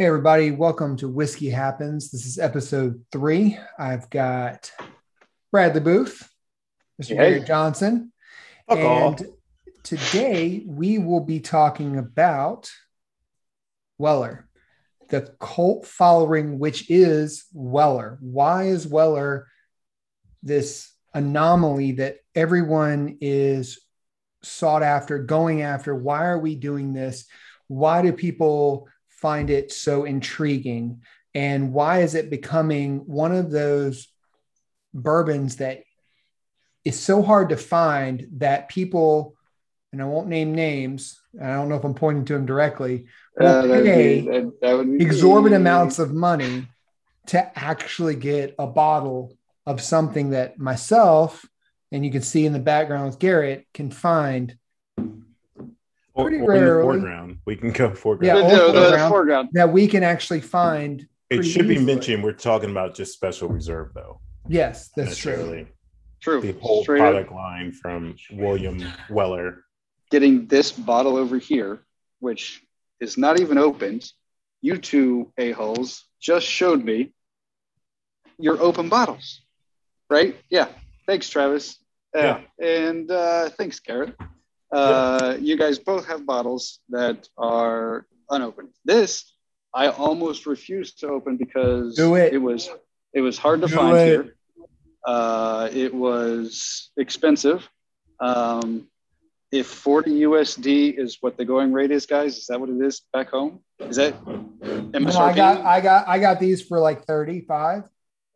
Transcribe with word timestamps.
Hey, 0.00 0.06
everybody, 0.06 0.52
welcome 0.52 0.96
to 0.98 1.08
Whiskey 1.08 1.50
Happens. 1.50 2.12
This 2.12 2.24
is 2.24 2.38
episode 2.38 3.04
three. 3.10 3.58
I've 3.76 4.08
got 4.10 4.70
Bradley 5.50 5.80
Booth, 5.80 6.32
Mr. 7.02 7.08
Hey. 7.08 7.16
Gary 7.16 7.40
Johnson, 7.40 8.12
Fuck 8.68 8.78
and 8.78 8.86
off. 8.86 9.20
today 9.82 10.62
we 10.64 10.98
will 10.98 11.18
be 11.18 11.40
talking 11.40 11.96
about 11.96 12.70
Weller, 13.98 14.48
the 15.08 15.34
cult 15.40 15.84
following, 15.84 16.60
which 16.60 16.88
is 16.88 17.46
Weller. 17.52 18.18
Why 18.20 18.66
is 18.66 18.86
Weller 18.86 19.48
this 20.44 20.92
anomaly 21.12 21.90
that 21.92 22.18
everyone 22.36 23.18
is 23.20 23.80
sought 24.44 24.84
after, 24.84 25.18
going 25.18 25.62
after? 25.62 25.92
Why 25.92 26.26
are 26.26 26.38
we 26.38 26.54
doing 26.54 26.92
this? 26.92 27.26
Why 27.66 28.02
do 28.02 28.12
people 28.12 28.86
find 29.20 29.50
it 29.50 29.72
so 29.72 30.04
intriguing? 30.04 31.02
And 31.34 31.72
why 31.72 32.00
is 32.00 32.14
it 32.14 32.30
becoming 32.30 32.98
one 33.06 33.34
of 33.34 33.50
those 33.50 34.08
bourbons 34.94 35.56
that 35.56 35.82
is 36.84 36.98
so 36.98 37.22
hard 37.22 37.50
to 37.50 37.56
find 37.56 38.28
that 38.38 38.68
people, 38.68 39.34
and 39.92 40.00
I 40.00 40.04
won't 40.06 40.28
name 40.28 40.54
names, 40.54 41.20
I 41.40 41.48
don't 41.48 41.68
know 41.68 41.76
if 41.76 41.84
I'm 41.84 41.94
pointing 41.94 42.24
to 42.26 42.32
them 42.34 42.46
directly, 42.46 43.06
will 43.38 43.46
Uh, 43.46 43.66
that'd 43.66 43.84
be- 43.84 43.90
pay 43.90 44.20
that- 44.26 44.60
that 44.62 44.74
would 44.74 44.90
be 44.98 45.04
exorbitant 45.04 45.60
amounts 45.60 45.98
of 45.98 46.14
money 46.14 46.68
to 47.26 47.58
actually 47.58 48.14
get 48.14 48.54
a 48.58 48.66
bottle 48.66 49.36
of 49.66 49.80
something 49.80 50.30
that 50.30 50.58
myself 50.58 51.44
and 51.92 52.04
you 52.04 52.10
can 52.12 52.22
see 52.22 52.46
in 52.46 52.52
the 52.52 52.58
background 52.58 53.06
with 53.06 53.18
Garrett 53.18 53.66
can 53.74 53.90
find 53.90 54.56
Pretty 56.24 56.38
or 56.38 56.54
in 56.54 56.60
the 56.60 56.66
rarely. 56.66 56.82
foreground. 57.00 57.38
We 57.46 57.56
can 57.56 57.70
go 57.72 57.88
Yeah, 57.88 57.94
foreground. 57.94 58.50
The, 58.50 58.64
or 58.64 58.66
the- 58.66 58.72
the 58.72 58.80
foreground. 58.80 59.10
foreground. 59.10 59.48
that 59.52 59.72
we 59.72 59.86
can 59.86 60.02
actually 60.02 60.40
find. 60.40 61.02
it 61.30 61.36
pretty 61.36 61.50
should 61.50 61.68
be 61.68 61.78
mentioned 61.78 62.22
we're 62.24 62.32
talking 62.32 62.70
about 62.70 62.94
just 62.94 63.12
special 63.12 63.48
reserve 63.48 63.92
though. 63.94 64.20
Yes, 64.48 64.90
that's 64.96 65.16
true. 65.16 65.66
True. 66.20 66.40
The 66.40 66.52
whole 66.60 66.82
Straight 66.82 67.00
up 67.00 67.12
product 67.12 67.32
line 67.32 67.70
from 67.72 68.16
William 68.32 68.82
Weller. 69.10 69.64
getting 70.10 70.46
this 70.46 70.72
bottle 70.72 71.16
over 71.16 71.38
here, 71.38 71.80
which 72.18 72.62
is 73.00 73.16
not 73.18 73.38
even 73.38 73.58
opened. 73.58 74.10
You 74.62 74.78
two 74.78 75.32
a-holes 75.38 76.04
just 76.20 76.46
showed 76.46 76.82
me 76.84 77.12
your 78.38 78.60
open 78.60 78.88
bottles, 78.88 79.42
right? 80.10 80.34
Yeah. 80.50 80.68
Thanks, 81.06 81.28
Travis. 81.28 81.78
Yeah. 82.14 82.40
And 82.60 83.08
uh, 83.10 83.50
thanks, 83.50 83.78
Garrett. 83.80 84.16
Uh, 84.72 85.36
You 85.40 85.56
guys 85.56 85.78
both 85.78 86.06
have 86.06 86.26
bottles 86.26 86.80
that 86.90 87.28
are 87.38 88.06
unopened. 88.30 88.70
This 88.84 89.24
I 89.74 89.88
almost 89.88 90.46
refused 90.46 91.00
to 91.00 91.08
open 91.08 91.36
because 91.36 91.96
Do 91.96 92.14
it. 92.16 92.40
was 92.40 92.70
it 93.14 93.20
was 93.20 93.38
hard 93.38 93.60
to 93.62 93.68
Do 93.68 93.76
find 93.76 93.96
it. 93.98 94.06
here. 94.06 94.34
Uh, 95.06 95.68
it 95.72 95.94
was 95.94 96.90
expensive. 96.96 97.68
Um, 98.20 98.88
if 99.50 99.66
40 99.66 100.10
USD 100.22 100.98
is 100.98 101.18
what 101.22 101.38
the 101.38 101.44
going 101.44 101.72
rate 101.72 101.90
is, 101.90 102.04
guys, 102.04 102.36
is 102.36 102.46
that 102.46 102.60
what 102.60 102.68
it 102.68 102.80
is 102.82 103.00
back 103.14 103.30
home? 103.30 103.60
Is 103.80 103.96
that 103.96 104.14
No, 104.26 104.42
MSRP? 104.92 105.20
I 105.20 105.34
got 105.34 105.64
I 105.64 105.80
got 105.80 106.08
I 106.08 106.18
got 106.18 106.40
these 106.40 106.60
for 106.62 106.78
like 106.80 107.04
35. 107.06 107.84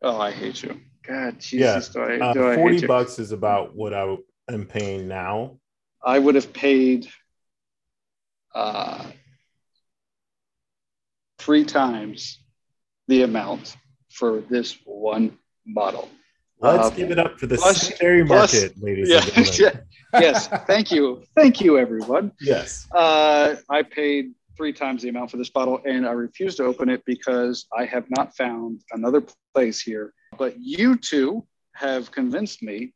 oh, 0.01 0.19
I 0.19 0.31
hate 0.31 0.63
you. 0.63 0.79
God, 1.07 1.35
Yeah, 1.51 1.79
Jesus, 1.79 1.89
do 1.89 2.01
I, 2.01 2.17
Uh, 2.19 2.33
do 2.33 2.47
I 2.47 2.49
hate 2.55 2.61
Forty 2.61 2.77
you? 2.79 2.87
bucks 2.87 3.19
is 3.19 3.31
about 3.33 3.75
what 3.75 3.93
I 3.93 4.17
am 4.49 4.65
paying 4.65 5.07
now. 5.07 5.59
I 6.05 6.19
would 6.19 6.35
have 6.35 6.51
paid 6.53 7.07
uh, 8.53 9.05
three 11.39 11.65
times 11.65 12.39
the 13.07 13.23
amount 13.23 13.75
for 14.11 14.41
this 14.41 14.77
one 14.85 15.37
bottle. 15.65 16.09
Let's 16.59 16.87
Uh, 16.87 16.89
give 16.91 17.11
it 17.11 17.19
up 17.19 17.39
for 17.39 17.47
the 17.47 17.57
plus- 17.57 17.87
secondary 17.87 18.25
plus- 18.25 18.53
market, 18.53 18.81
ladies 18.81 19.09
Yeah, 19.09 19.17
and 19.35 19.45
gentlemen. 19.51 19.85
yeah, 20.13 20.19
yes. 20.19 20.47
Thank 20.67 20.91
you. 20.91 21.23
Thank 21.35 21.59
you, 21.61 21.77
everyone. 21.77 22.31
Yes. 22.39 22.87
Uh, 22.91 23.55
I 23.69 23.83
paid 23.83 24.33
three 24.55 24.71
times 24.71 25.01
the 25.01 25.09
amount 25.09 25.31
for 25.31 25.37
this 25.37 25.49
bottle 25.49 25.81
and 25.83 26.07
I 26.07 26.11
refused 26.11 26.57
to 26.57 26.63
open 26.65 26.87
it 26.89 27.03
because 27.05 27.65
I 27.75 27.85
have 27.85 28.05
not 28.09 28.35
found 28.37 28.81
another 28.91 29.23
place 29.53 29.81
here. 29.81 30.13
But 30.37 30.55
you 30.59 30.95
two 30.95 31.45
have 31.73 32.11
convinced 32.11 32.61
me 32.61 32.93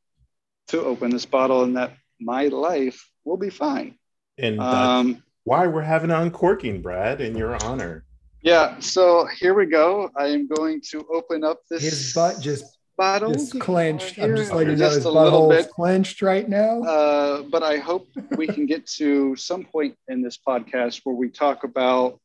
to 0.67 0.81
open 0.81 1.09
this 1.09 1.25
bottle 1.25 1.63
and 1.63 1.75
that 1.75 1.93
my 2.19 2.47
life 2.47 3.09
will 3.25 3.37
be 3.37 3.49
fine. 3.49 3.97
And 4.37 4.59
that's 4.59 4.75
Um, 4.75 5.23
why 5.43 5.67
we're 5.67 5.81
having 5.81 6.11
an 6.11 6.21
uncorking, 6.23 6.81
Brad, 6.81 7.21
in 7.21 7.35
your 7.35 7.55
honor. 7.63 8.03
yeah, 8.41 8.79
so 8.79 9.25
here 9.39 9.53
we 9.53 9.65
go. 9.65 10.09
I 10.15 10.27
am 10.27 10.47
going 10.47 10.81
to 10.91 11.05
open 11.11 11.43
up 11.43 11.59
this 11.69 11.81
His 11.83 12.13
butt 12.13 12.39
just 12.41 12.77
bottle. 12.97 13.31
just 13.33 13.59
clenched. 13.59 14.17
I'm 14.19 14.35
just 14.35 14.51
letting 14.51 14.71
you 14.71 14.75
know 14.77 14.85
just 14.85 14.95
his 14.97 15.05
a 15.05 15.11
little 15.11 15.49
bit. 15.49 15.69
clenched 15.69 16.21
right 16.21 16.47
now. 16.47 16.81
Uh, 16.83 17.41
but 17.43 17.63
I 17.63 17.77
hope 17.77 18.07
we 18.37 18.47
can 18.47 18.65
get 18.65 18.85
to 18.97 19.35
some 19.35 19.63
point 19.65 19.95
in 20.07 20.21
this 20.21 20.37
podcast 20.37 21.01
where 21.03 21.15
we 21.15 21.29
talk 21.29 21.63
about 21.63 22.19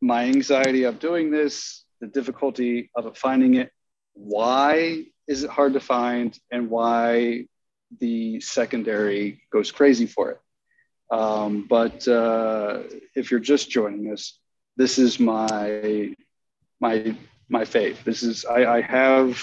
my 0.00 0.24
anxiety 0.24 0.84
of 0.84 0.98
doing 0.98 1.30
this, 1.30 1.84
the 2.00 2.06
difficulty 2.06 2.90
of 2.94 3.16
finding 3.16 3.54
it, 3.54 3.70
why 4.14 5.04
is 5.26 5.42
it 5.44 5.50
hard 5.50 5.72
to 5.74 5.80
find, 5.80 6.38
and 6.50 6.70
why 6.70 7.46
the 7.98 8.40
secondary 8.40 9.42
goes 9.52 9.72
crazy 9.72 10.06
for 10.06 10.30
it. 10.32 10.40
Um, 11.10 11.66
but 11.68 12.06
uh, 12.06 12.82
if 13.14 13.30
you're 13.30 13.40
just 13.40 13.70
joining 13.70 14.12
us, 14.12 14.38
this 14.76 14.98
is 14.98 15.18
my 15.18 16.14
my 16.80 17.16
my 17.48 17.64
faith. 17.64 18.04
This 18.04 18.22
is 18.22 18.44
I, 18.44 18.64
I 18.76 18.80
have. 18.82 19.42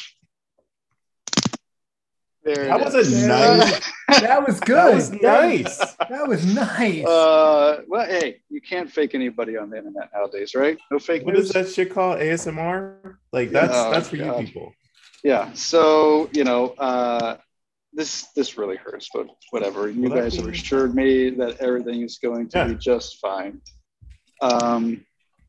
There 2.44 2.68
That 2.68 2.80
it 2.80 2.86
was 2.94 3.24
a 3.24 3.28
nice- 3.28 3.92
that 4.22 4.46
was 4.46 4.60
good. 4.60 4.76
That 4.78 4.94
was 4.94 5.12
nice. 5.12 5.78
That 6.10 6.28
was 6.28 6.46
nice. 6.54 7.04
Uh, 7.06 7.82
well, 7.88 8.06
hey, 8.06 8.42
you 8.50 8.62
can't 8.62 8.90
fake 8.92 9.16
anybody 9.16 9.58
on 9.58 9.72
the 9.72 9.78
internet 9.80 10.12
nowadays, 10.14 10.54
right? 10.54 10.78
No 10.92 11.00
fake 11.00 11.26
What 11.26 11.34
news. 11.34 11.48
is 11.48 11.52
that 11.54 11.70
shit 11.70 11.90
called? 11.92 12.20
ASMR? 12.20 13.18
Like 13.34 13.50
that's 13.50 13.74
Oh, 13.74 13.90
that's 13.92 14.10
for 14.10 14.18
God. 14.18 14.40
you 14.42 14.46
people. 14.46 14.74
Yeah. 15.24 15.52
So 15.54 16.30
you 16.34 16.44
know, 16.44 16.68
uh, 16.78 17.38
this 17.96 18.28
this 18.36 18.58
really 18.58 18.76
hurts, 18.78 19.10
but 19.14 19.28
whatever. 19.52 19.90
You 19.90 20.10
Well, 20.10 20.20
guys 20.22 20.36
have 20.36 20.48
assured 20.48 20.94
me 20.96 21.30
that 21.32 21.58
everything 21.62 22.02
is 22.02 22.18
going 22.18 22.50
to 22.50 22.58
Yeah. 22.58 22.68
be 22.70 22.76
just 22.76 23.20
fine. 23.20 23.62
Um, 24.42 25.06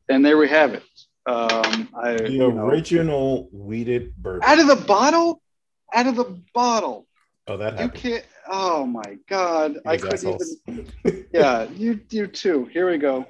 and 0.09 0.25
there 0.25 0.37
we 0.37 0.47
have 0.49 0.73
it. 0.73 0.83
Um, 1.25 1.89
I 2.01 2.13
The 2.15 2.31
you 2.31 2.39
know, 2.39 2.65
original 2.67 3.49
weeded 3.51 4.15
bourbon. 4.17 4.43
out 4.49 4.59
of 4.59 4.67
the 4.67 4.77
bottle, 4.87 5.41
out 5.93 6.07
of 6.07 6.15
the 6.15 6.41
bottle. 6.53 7.05
Oh, 7.47 7.57
that 7.57 7.73
You 7.73 7.79
happened. 7.79 8.01
can't. 8.01 8.25
Oh 8.49 8.85
my 8.85 9.17
God! 9.27 9.77
I 9.85 9.97
couldn't 9.97 10.13
assholes. 10.13 10.55
even. 10.67 10.87
Yeah, 11.33 11.67
you 11.75 11.99
you 12.09 12.27
too. 12.27 12.65
Here 12.65 12.89
we 12.89 12.97
go. 12.97 13.25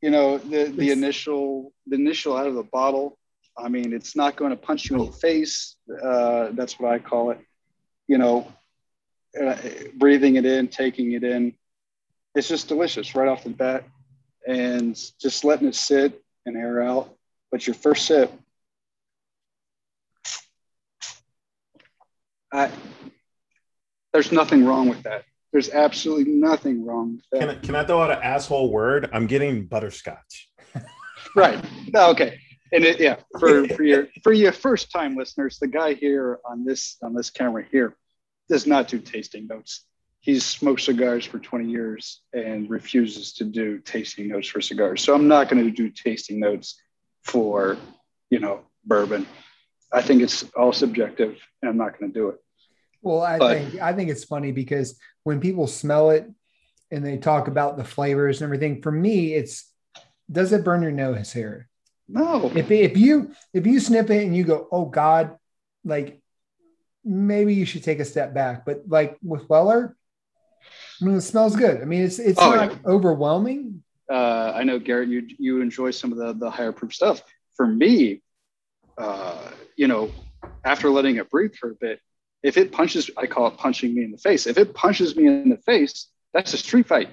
you 0.00 0.10
know 0.10 0.38
the 0.38 0.64
the 0.64 0.82
It's- 0.90 0.96
initial 0.96 1.72
the 1.86 1.96
initial 1.96 2.36
out 2.36 2.46
of 2.46 2.54
the 2.54 2.64
bottle 2.64 3.18
i 3.56 3.68
mean 3.68 3.92
it's 3.92 4.16
not 4.16 4.34
going 4.34 4.50
to 4.50 4.56
punch 4.56 4.88
you 4.90 4.98
in 4.98 5.06
the 5.06 5.12
face 5.12 5.76
uh, 6.02 6.48
that's 6.58 6.80
what 6.80 6.90
i 6.90 6.98
call 6.98 7.30
it 7.30 7.38
you 8.08 8.18
know 8.18 8.50
uh, 9.40 9.56
breathing 9.96 10.36
it 10.36 10.46
in 10.46 10.68
taking 10.68 11.12
it 11.12 11.24
in 11.24 11.54
it's 12.34 12.48
just 12.48 12.68
delicious 12.68 13.14
right 13.14 13.28
off 13.28 13.44
the 13.44 13.50
bat 13.50 13.84
and 14.46 14.98
just 15.20 15.44
letting 15.44 15.68
it 15.68 15.74
sit 15.74 16.22
and 16.46 16.56
air 16.56 16.82
out 16.82 17.14
but 17.50 17.66
your 17.66 17.74
first 17.74 18.06
sip 18.06 18.32
I, 22.54 22.70
there's 24.12 24.30
nothing 24.30 24.66
wrong 24.66 24.88
with 24.88 25.02
that 25.04 25.24
there's 25.52 25.70
absolutely 25.70 26.32
nothing 26.32 26.84
wrong 26.84 27.16
with 27.16 27.24
that 27.32 27.40
Can 27.40 27.50
I, 27.50 27.54
can 27.54 27.74
I 27.74 27.84
throw 27.84 28.02
out 28.02 28.10
an 28.10 28.22
asshole 28.22 28.70
word? 28.70 29.10
I'm 29.12 29.26
getting 29.26 29.66
butterscotch. 29.66 30.48
Right. 31.34 31.64
Okay. 31.94 32.38
And 32.72 32.84
it, 32.84 33.00
yeah, 33.00 33.16
for, 33.38 33.66
for 33.68 33.84
your 33.84 34.08
for 34.22 34.32
your 34.32 34.52
first 34.52 34.90
time 34.90 35.16
listeners, 35.16 35.58
the 35.58 35.66
guy 35.66 35.94
here 35.94 36.40
on 36.44 36.64
this 36.64 36.96
on 37.02 37.14
this 37.14 37.30
camera 37.30 37.64
here 37.70 37.96
does 38.52 38.66
not 38.66 38.86
do 38.86 38.98
tasting 38.98 39.46
notes. 39.46 39.86
He's 40.20 40.44
smoked 40.44 40.82
cigars 40.82 41.24
for 41.24 41.38
20 41.38 41.68
years 41.70 42.20
and 42.34 42.68
refuses 42.68 43.32
to 43.34 43.44
do 43.44 43.78
tasting 43.78 44.28
notes 44.28 44.46
for 44.46 44.60
cigars. 44.60 45.02
So 45.02 45.14
I'm 45.14 45.26
not 45.26 45.48
going 45.48 45.64
to 45.64 45.70
do 45.70 45.88
tasting 45.88 46.38
notes 46.38 46.78
for, 47.24 47.78
you 48.28 48.38
know, 48.38 48.60
bourbon. 48.84 49.26
I 49.90 50.02
think 50.02 50.22
it's 50.22 50.44
all 50.54 50.72
subjective 50.72 51.38
and 51.62 51.70
I'm 51.70 51.78
not 51.78 51.98
going 51.98 52.12
to 52.12 52.18
do 52.18 52.28
it. 52.28 52.36
Well, 53.00 53.22
I 53.22 53.38
But- 53.38 53.58
think 53.58 53.80
I 53.80 53.92
think 53.94 54.10
it's 54.10 54.24
funny 54.24 54.52
because 54.52 54.98
when 55.24 55.40
people 55.40 55.66
smell 55.66 56.10
it 56.10 56.30
and 56.90 57.04
they 57.04 57.16
talk 57.16 57.48
about 57.48 57.76
the 57.78 57.84
flavors 57.84 58.40
and 58.40 58.46
everything, 58.46 58.82
for 58.82 58.92
me, 58.92 59.34
it's 59.34 59.72
does 60.30 60.52
it 60.52 60.62
burn 60.64 60.82
your 60.82 60.92
nose 60.92 61.32
hair? 61.32 61.68
No. 62.06 62.52
If 62.54 62.70
if 62.70 62.96
you 62.96 63.32
if 63.54 63.66
you 63.66 63.80
sniff 63.80 64.10
it 64.10 64.24
and 64.24 64.36
you 64.36 64.44
go, 64.44 64.68
oh 64.70 64.84
God, 64.84 65.36
like 65.84 66.21
maybe 67.04 67.54
you 67.54 67.64
should 67.64 67.82
take 67.84 68.00
a 68.00 68.04
step 68.04 68.34
back. 68.34 68.64
But 68.64 68.82
like 68.88 69.16
with 69.22 69.48
Weller, 69.48 69.96
I 71.00 71.04
mean, 71.04 71.16
it 71.16 71.20
smells 71.22 71.56
good. 71.56 71.80
I 71.82 71.84
mean, 71.84 72.02
it's 72.02 72.18
it's 72.18 72.38
Oh, 72.40 72.54
not 72.54 72.70
yeah. 72.72 72.78
overwhelming. 72.86 73.82
uh, 74.10 74.52
I 74.54 74.64
know 74.64 74.78
Garrett, 74.78 75.08
you 75.08 75.26
you 75.38 75.60
enjoy 75.60 75.90
some 75.90 76.12
of 76.12 76.18
the 76.18 76.32
the 76.34 76.50
higher 76.50 76.72
proof 76.72 76.94
stuff. 76.94 77.22
For 77.56 77.66
me, 77.66 78.22
uh, 78.98 79.50
you 79.76 79.88
know, 79.88 80.10
after 80.64 80.88
letting 80.90 81.16
it 81.16 81.28
breathe 81.30 81.54
for 81.54 81.70
a 81.70 81.74
bit, 81.74 82.00
if 82.42 82.56
it 82.56 82.72
punches, 82.72 83.10
I 83.16 83.26
call 83.26 83.46
it 83.48 83.56
punching 83.56 83.94
me 83.94 84.04
in 84.04 84.10
the 84.12 84.18
face. 84.18 84.46
If 84.46 84.58
it 84.58 84.74
punches 84.74 85.16
me 85.16 85.26
in 85.26 85.48
the 85.48 85.56
face, 85.58 86.08
that's 86.34 86.52
a 86.54 86.58
street 86.58 86.86
fight. 86.86 87.08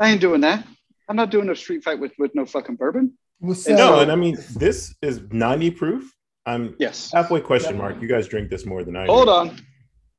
I 0.00 0.10
ain't 0.10 0.20
doing 0.20 0.40
that. 0.42 0.66
I'm 1.08 1.16
not 1.16 1.30
doing 1.30 1.48
a 1.50 1.56
street 1.56 1.84
fight 1.84 1.98
with 1.98 2.12
with 2.18 2.34
no 2.34 2.46
fucking 2.46 2.76
bourbon. 2.76 3.18
Well, 3.40 3.54
so, 3.56 3.74
no, 3.74 4.00
and 4.00 4.10
I 4.12 4.14
mean 4.16 4.36
this 4.56 4.94
is 5.02 5.20
90 5.30 5.70
proof. 5.72 6.12
I'm 6.46 6.74
Yes. 6.78 7.10
halfway 7.12 7.40
question 7.40 7.78
mark. 7.78 8.00
You 8.02 8.08
guys 8.08 8.26
drink 8.28 8.50
this 8.50 8.66
more 8.66 8.84
than 8.84 8.96
I 8.96 9.06
Hold 9.06 9.26
do. 9.26 9.32
on. 9.32 9.58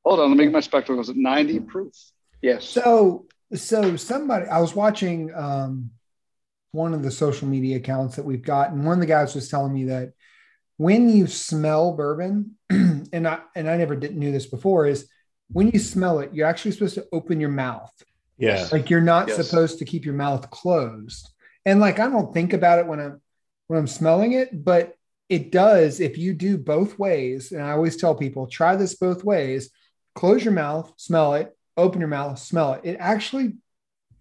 Hold 0.06 0.20
on. 0.20 0.30
Let 0.30 0.38
me 0.38 0.44
get 0.46 0.54
my 0.54 0.60
spectacles. 0.62 1.10
90 1.10 1.60
proof. 1.62 1.94
Yes. 2.42 2.66
so 2.66 3.26
so 3.54 3.96
somebody 3.96 4.48
I 4.48 4.60
was 4.60 4.76
watching 4.76 5.32
um 5.34 5.92
one 6.72 6.94
of 6.94 7.04
the 7.04 7.12
social 7.12 7.48
media 7.48 7.78
accounts 7.78 8.16
that 8.16 8.26
we've 8.26 8.42
got, 8.42 8.72
and 8.72 8.84
one 8.86 8.96
of 8.96 9.00
the 9.00 9.06
guys 9.06 9.36
was 9.36 9.48
telling 9.48 9.74
me 9.74 9.86
that 9.86 10.14
when 10.78 11.08
you 11.08 11.28
smell 11.28 11.94
bourbon, 11.94 12.58
and 12.70 13.28
I 13.28 13.40
and 13.56 13.70
I 13.70 13.78
never 13.78 13.96
did, 13.96 14.18
knew 14.18 14.32
this 14.32 14.48
before, 14.48 14.88
is 14.88 15.08
when 15.52 15.70
you 15.70 15.78
smell 15.80 16.20
it, 16.20 16.34
you're 16.34 16.48
actually 16.48 16.72
supposed 16.72 16.96
to 16.96 17.06
open 17.14 17.40
your 17.40 17.52
mouth. 17.52 17.92
Yeah. 18.40 18.68
Like 18.72 18.90
you're 18.90 19.02
not 19.02 19.28
Yes. 19.28 19.46
supposed 19.48 19.78
to 19.80 19.86
keep 19.86 20.04
your 20.04 20.16
mouth 20.16 20.50
closed. 20.50 21.30
And 21.66 21.80
like 21.80 22.00
I 22.00 22.10
don't 22.10 22.34
think 22.34 22.54
about 22.54 22.80
it 22.80 22.88
when 22.88 23.00
I'm 23.00 23.22
when 23.68 23.78
I'm 23.80 23.88
smelling 23.88 24.34
it, 24.34 24.64
but 24.66 24.96
it 25.30 25.52
does 25.52 26.00
if 26.00 26.18
you 26.18 26.34
do 26.34 26.58
both 26.58 27.00
ways. 27.00 27.52
And 27.52 27.62
I 27.62 27.72
always 27.72 27.96
tell 27.96 28.16
people 28.16 28.48
try 28.48 28.76
this 28.76 28.96
both 28.96 29.24
ways. 29.24 29.70
Close 30.16 30.44
your 30.44 30.54
mouth, 30.54 30.94
smell 30.98 31.34
it, 31.34 31.56
open 31.76 32.00
your 32.00 32.10
mouth, 32.10 32.38
smell 32.38 32.74
it. 32.74 32.82
It 32.84 32.98
actually 33.00 33.56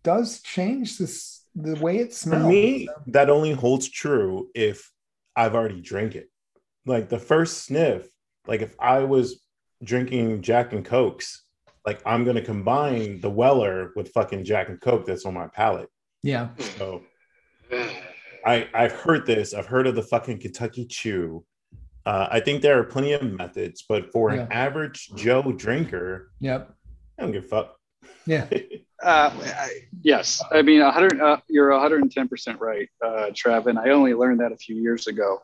does 0.02 0.40
change 0.40 0.98
this 0.98 1.44
the 1.54 1.74
way 1.76 1.98
it 1.98 2.14
smells 2.14 2.42
For 2.44 2.48
me, 2.48 2.88
that 3.08 3.28
only 3.28 3.52
holds 3.52 3.88
true 3.90 4.48
if 4.54 4.90
I've 5.36 5.54
already 5.54 5.80
drank 5.80 6.14
it. 6.14 6.30
Like 6.86 7.08
the 7.08 7.18
first 7.18 7.64
sniff, 7.64 8.08
like 8.46 8.62
if 8.62 8.74
I 8.80 9.00
was 9.00 9.44
drinking 9.84 10.42
Jack 10.42 10.72
and 10.72 10.84
Cokes, 10.84 11.44
like 11.84 12.00
I'm 12.06 12.24
gonna 12.24 12.42
combine 12.42 13.20
the 13.20 13.30
Weller 13.30 13.92
with 13.96 14.12
fucking 14.12 14.44
Jack 14.44 14.68
and 14.68 14.80
Coke 14.80 15.06
that's 15.06 15.26
on 15.26 15.34
my 15.34 15.48
palate. 15.48 15.90
yeah. 16.22 16.48
So 16.78 17.02
mm. 17.70 17.94
I 18.44 18.68
I've 18.74 18.92
heard 18.92 19.26
this. 19.26 19.54
I've 19.54 19.66
heard 19.66 19.86
of 19.86 19.94
the 19.94 20.02
fucking 20.02 20.38
Kentucky 20.40 20.84
Chew. 20.86 21.44
Uh, 22.04 22.26
I 22.30 22.40
think 22.40 22.62
there 22.62 22.78
are 22.78 22.84
plenty 22.84 23.12
of 23.12 23.22
methods, 23.22 23.84
but 23.88 24.10
for 24.12 24.34
Yeah. 24.34 24.42
an 24.42 24.52
average 24.52 25.10
Joe 25.14 25.52
drinker, 25.52 26.32
Yep. 26.40 26.74
I 27.18 27.22
don't 27.22 27.32
give 27.32 27.44
a 27.44 27.48
fuck. 27.48 27.76
Yeah. 28.26 28.48
Uh, 29.02 29.32
I, 29.36 29.68
yes. 30.02 30.40
I 30.52 30.62
mean, 30.62 30.80
100, 30.80 31.20
uh, 31.20 31.38
you're 31.48 31.70
110% 31.70 32.60
right, 32.60 32.88
uh, 33.04 33.30
Trav. 33.32 33.66
And 33.66 33.76
I 33.76 33.88
only 33.88 34.14
learned 34.14 34.38
that 34.38 34.52
a 34.52 34.56
few 34.56 34.76
years 34.76 35.08
ago 35.08 35.40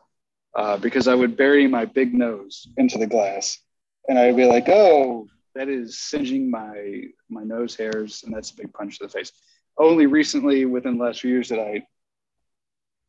uh, 0.55 0.77
because 0.77 1.09
I 1.09 1.13
would 1.13 1.35
bury 1.35 1.67
my 1.67 1.83
big 1.83 2.13
nose 2.13 2.69
into 2.77 2.97
the 2.97 3.05
glass 3.05 3.59
and 4.07 4.17
I'd 4.17 4.37
be 4.37 4.45
like, 4.45 4.69
oh, 4.69 5.27
that 5.55 5.67
is 5.67 5.99
singeing 5.99 6.49
my, 6.49 7.01
my 7.29 7.43
nose 7.43 7.75
hairs. 7.75 8.23
And 8.23 8.33
that's 8.33 8.51
a 8.51 8.55
big 8.55 8.71
punch 8.71 8.97
to 8.99 9.07
the 9.07 9.09
face. 9.11 9.33
Only 9.77 10.05
recently, 10.05 10.63
within 10.63 10.97
the 10.97 11.03
last 11.03 11.19
few 11.19 11.31
years, 11.31 11.49
that 11.49 11.59
I 11.59 11.85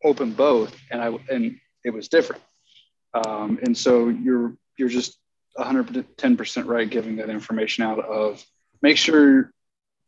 opened 0.04 0.36
both 0.36 0.74
and 0.90 1.00
I, 1.00 1.08
and 1.30 1.56
it 1.84 1.90
was 1.90 2.08
different. 2.08 2.42
Um, 3.14 3.58
and 3.62 3.76
so 3.76 4.08
you're, 4.08 4.54
you're 4.76 4.88
just 4.88 5.18
110% 5.58 6.66
right 6.66 6.88
giving 6.88 7.16
that 7.16 7.28
information 7.28 7.84
out 7.84 7.98
of 7.98 8.44
make 8.82 8.96
sure 8.96 9.52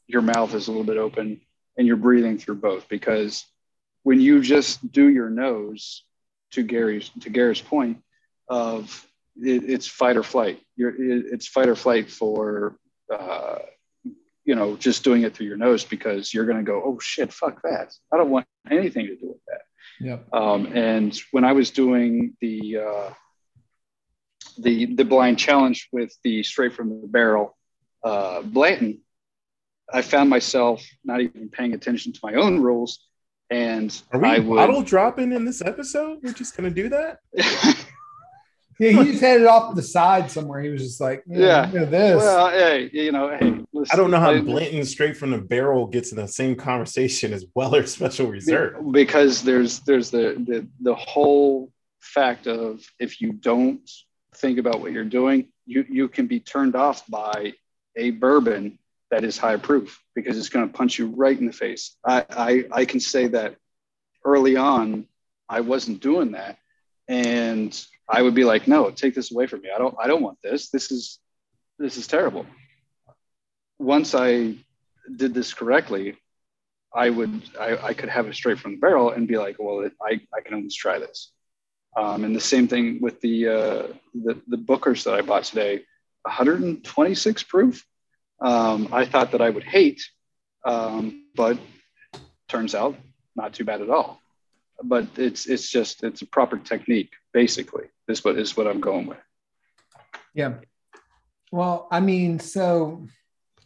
your 0.07 0.23
mouth 0.23 0.55
is 0.55 0.69
a 0.69 0.71
little 0.71 0.85
bit 0.85 0.97
open 0.97 1.41
and 1.77 1.87
you're 1.87 1.97
breathing 1.97 2.39
through 2.39 2.57
both 2.57 2.89
because 2.89 3.45
when 4.03 4.21
you 4.21 4.41
just 4.41 4.91
do 4.93 5.09
your 5.09 5.31
nose 5.31 6.05
to 6.53 6.63
Gary's 6.63 7.11
to 7.21 7.31
Gary's 7.31 7.61
point 7.61 8.03
of 8.49 9.07
it, 9.37 9.65
it's 9.69 9.87
fight 9.87 10.17
or 10.17 10.23
flight. 10.23 10.61
You're 10.77 10.91
it, 10.91 11.27
it's 11.33 11.47
fight 11.47 11.69
or 11.69 11.77
flight 11.77 12.11
for 12.11 12.77
uh, 13.13 13.59
you 14.45 14.55
know 14.55 14.77
just 14.77 15.05
doing 15.05 15.23
it 15.23 15.35
through 15.35 15.47
your 15.47 15.57
nose 15.57 15.85
because 15.85 16.35
you're 16.35 16.45
going 16.45 16.59
to 16.59 16.65
go 16.65 16.83
oh 16.85 16.99
shit 17.01 17.33
fuck 17.33 17.63
that. 17.63 17.95
I 18.13 18.17
don't 18.17 18.31
want 18.31 18.47
anything 18.71 19.07
to 19.07 19.17
do 19.17 19.29
with 19.29 19.45
that 19.49 19.63
Yep. 20.01 20.27
um, 20.33 20.67
and 20.77 21.17
when 21.33 21.45
I 21.45 21.53
was 21.53 21.71
doing 21.71 22.37
the 22.41 22.79
uh, 22.79 23.11
the 24.59 24.87
the 24.95 25.05
blind 25.05 25.39
challenge 25.39 25.89
with 25.93 26.13
the 26.25 26.43
straight 26.43 26.75
from 26.75 26.89
the 27.01 27.07
barrel 27.07 27.57
uh, 28.05 28.43
Blanton, 28.43 29.01
I 29.93 30.03
found 30.03 30.29
myself 30.31 30.85
not 31.05 31.21
even 31.21 31.49
paying 31.49 31.75
attention 31.75 32.13
to 32.13 32.21
my 32.23 32.35
own 32.35 32.61
rules, 32.61 32.99
and 33.51 33.91
Are 34.13 34.19
we 34.21 34.29
I 34.29 34.39
would. 34.41 34.57
bottle 34.57 34.83
dropping 34.83 35.33
in 35.33 35.45
this 35.45 35.63
episode? 35.63 36.19
We're 36.23 36.33
just 36.33 36.57
gonna 36.57 36.71
do 36.71 36.89
that. 36.91 37.19
Yeah, 38.79 39.03
he 39.03 39.13
just 39.13 39.21
had 39.23 39.41
it 39.43 39.47
off 39.47 39.69
to 39.71 39.77
the 39.77 39.83
side 39.87 40.29
somewhere. 40.31 40.61
He 40.61 40.71
was 40.71 40.83
just 40.83 41.01
like, 41.01 41.23
yeah, 41.27 41.39
Yeah. 41.39 41.71
look 41.73 41.83
at 41.83 41.91
this. 41.93 42.17
well, 42.17 42.51
hey, 42.51 42.91
you 42.93 43.13
know, 43.13 43.29
hey, 43.29 43.37
listen, 43.45 43.62
I 43.93 43.97
don't 43.97 44.11
know 44.11 44.21
how 44.21 44.39
Blanton 44.41 44.85
straight 44.85 45.17
from 45.17 45.31
the 45.31 45.39
barrel 45.39 45.87
gets 45.87 46.13
in 46.13 46.19
the 46.19 46.29
same 46.29 46.57
conversation 46.57 47.33
as 47.33 47.45
Weller 47.55 47.87
Special 47.87 48.27
Reserve. 48.29 48.93
because 48.93 49.43
there's 49.43 49.81
there's 49.81 50.11
the 50.11 50.43
the 50.47 50.67
the 50.81 50.95
whole 50.95 51.73
fact 52.01 52.47
of 52.47 52.85
if 52.99 53.21
you 53.21 53.33
don't 53.33 53.89
think 54.37 54.59
about 54.59 54.81
what 54.81 54.93
you're 54.93 55.05
doing, 55.05 55.49
you 55.67 55.85
you 55.89 56.09
can 56.09 56.27
be 56.27 56.41
turned 56.41 56.77
off 56.77 57.07
by 57.09 57.55
a 57.97 58.11
bourbon 58.11 58.79
that 59.11 59.25
is 59.25 59.37
high 59.37 59.57
proof 59.57 60.03
because 60.15 60.39
it's 60.39 60.49
going 60.49 60.67
to 60.67 60.73
punch 60.73 60.99
you 60.99 61.07
right 61.09 61.39
in 61.39 61.47
the 61.47 61.53
face. 61.53 61.97
I, 62.05 62.25
I 62.31 62.65
I 62.73 62.85
can 62.85 63.01
say 63.01 63.29
that 63.29 63.57
early 64.25 64.57
on, 64.57 65.07
I 65.49 65.61
wasn't 65.61 66.01
doing 66.01 66.33
that, 66.33 66.59
and 67.09 67.79
I 68.09 68.23
would 68.23 68.35
be 68.35 68.45
like, 68.45 68.67
no, 68.67 68.91
take 68.91 69.15
this 69.15 69.33
away 69.33 69.47
from 69.47 69.61
me. 69.63 69.71
I 69.75 69.79
don't 69.79 69.95
I 70.03 70.07
don't 70.07 70.23
want 70.23 70.39
this. 70.43 70.71
This 70.71 70.91
is 70.91 71.19
this 71.79 71.97
is 71.97 72.07
terrible. 72.07 72.47
Once 73.83 74.15
I 74.15 74.55
did 75.17 75.35
this 75.35 75.53
correctly, 75.53 76.17
I 76.95 77.11
would 77.11 77.43
I, 77.59 77.77
I 77.89 77.95
could 77.95 78.09
have 78.09 78.29
it 78.29 78.35
straight 78.35 78.59
from 78.59 78.73
the 78.73 78.79
barrel 78.79 79.11
and 79.11 79.27
be 79.27 79.39
like, 79.39 79.57
well, 79.59 79.81
it, 79.81 79.93
I 80.01 80.21
I 80.35 80.41
can 80.41 80.55
almost 80.55 80.79
try 80.79 80.99
this. 80.99 81.33
Um, 81.97 82.25
and 82.25 82.35
the 82.35 82.41
same 82.41 82.69
thing 82.69 83.01
with 83.01 83.21
the 83.21 83.49
uh, 83.49 83.87
the 84.15 84.41
the 84.47 84.57
Bookers 84.57 85.05
that 85.05 85.15
I 85.15 85.23
bought 85.23 85.45
today, 85.45 85.83
126 86.23 87.43
proof. 87.45 87.85
Um, 88.41 88.89
I 88.93 89.05
thought 89.05 89.33
that 89.33 89.41
I 89.41 89.51
would 89.51 89.65
hate, 89.65 90.03
um, 90.65 91.27
but 91.35 91.59
turns 92.49 92.75
out 92.75 92.97
not 93.37 93.53
too 93.53 93.65
bad 93.65 93.81
at 93.83 93.91
all. 93.91 94.21
But 94.83 95.07
it's 95.17 95.47
it's 95.47 95.69
just 95.69 96.03
it's 96.05 96.23
a 96.23 96.27
proper 96.27 96.59
technique 96.59 97.13
basically. 97.33 97.87
Is 98.09 98.25
what 98.25 98.37
is 98.39 98.57
what 98.57 98.67
I'm 98.67 98.81
going 98.81 99.07
with. 99.07 99.23
Yeah. 100.35 100.55
Well, 101.51 101.89
I 101.91 102.01
mean, 102.01 102.39
so 102.39 103.07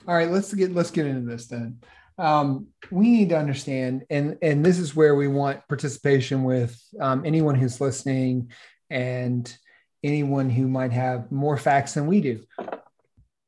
all 0.07 0.15
right, 0.15 0.31
let's 0.31 0.53
get 0.55 0.75
let's 0.75 0.91
get 0.91 1.07
into 1.07 1.29
this 1.29 1.47
then. 1.47 1.81
Um, 2.19 2.69
we 2.91 3.11
need 3.11 3.29
to 3.31 3.39
understand, 3.39 4.05
and 4.11 4.39
and 4.43 4.65
this 4.65 4.79
is 4.79 4.97
where 4.97 5.15
we 5.15 5.29
want 5.29 5.67
participation 5.69 6.45
with 6.45 6.81
um, 7.01 7.25
anyone 7.25 7.55
who's 7.55 7.81
listening 7.81 8.51
and 8.91 9.57
anyone 10.03 10.51
who 10.51 10.69
might 10.69 10.93
have 10.93 11.31
more 11.31 11.57
facts 11.57 11.95
than 11.95 12.07
we 12.07 12.21
do. 12.21 12.45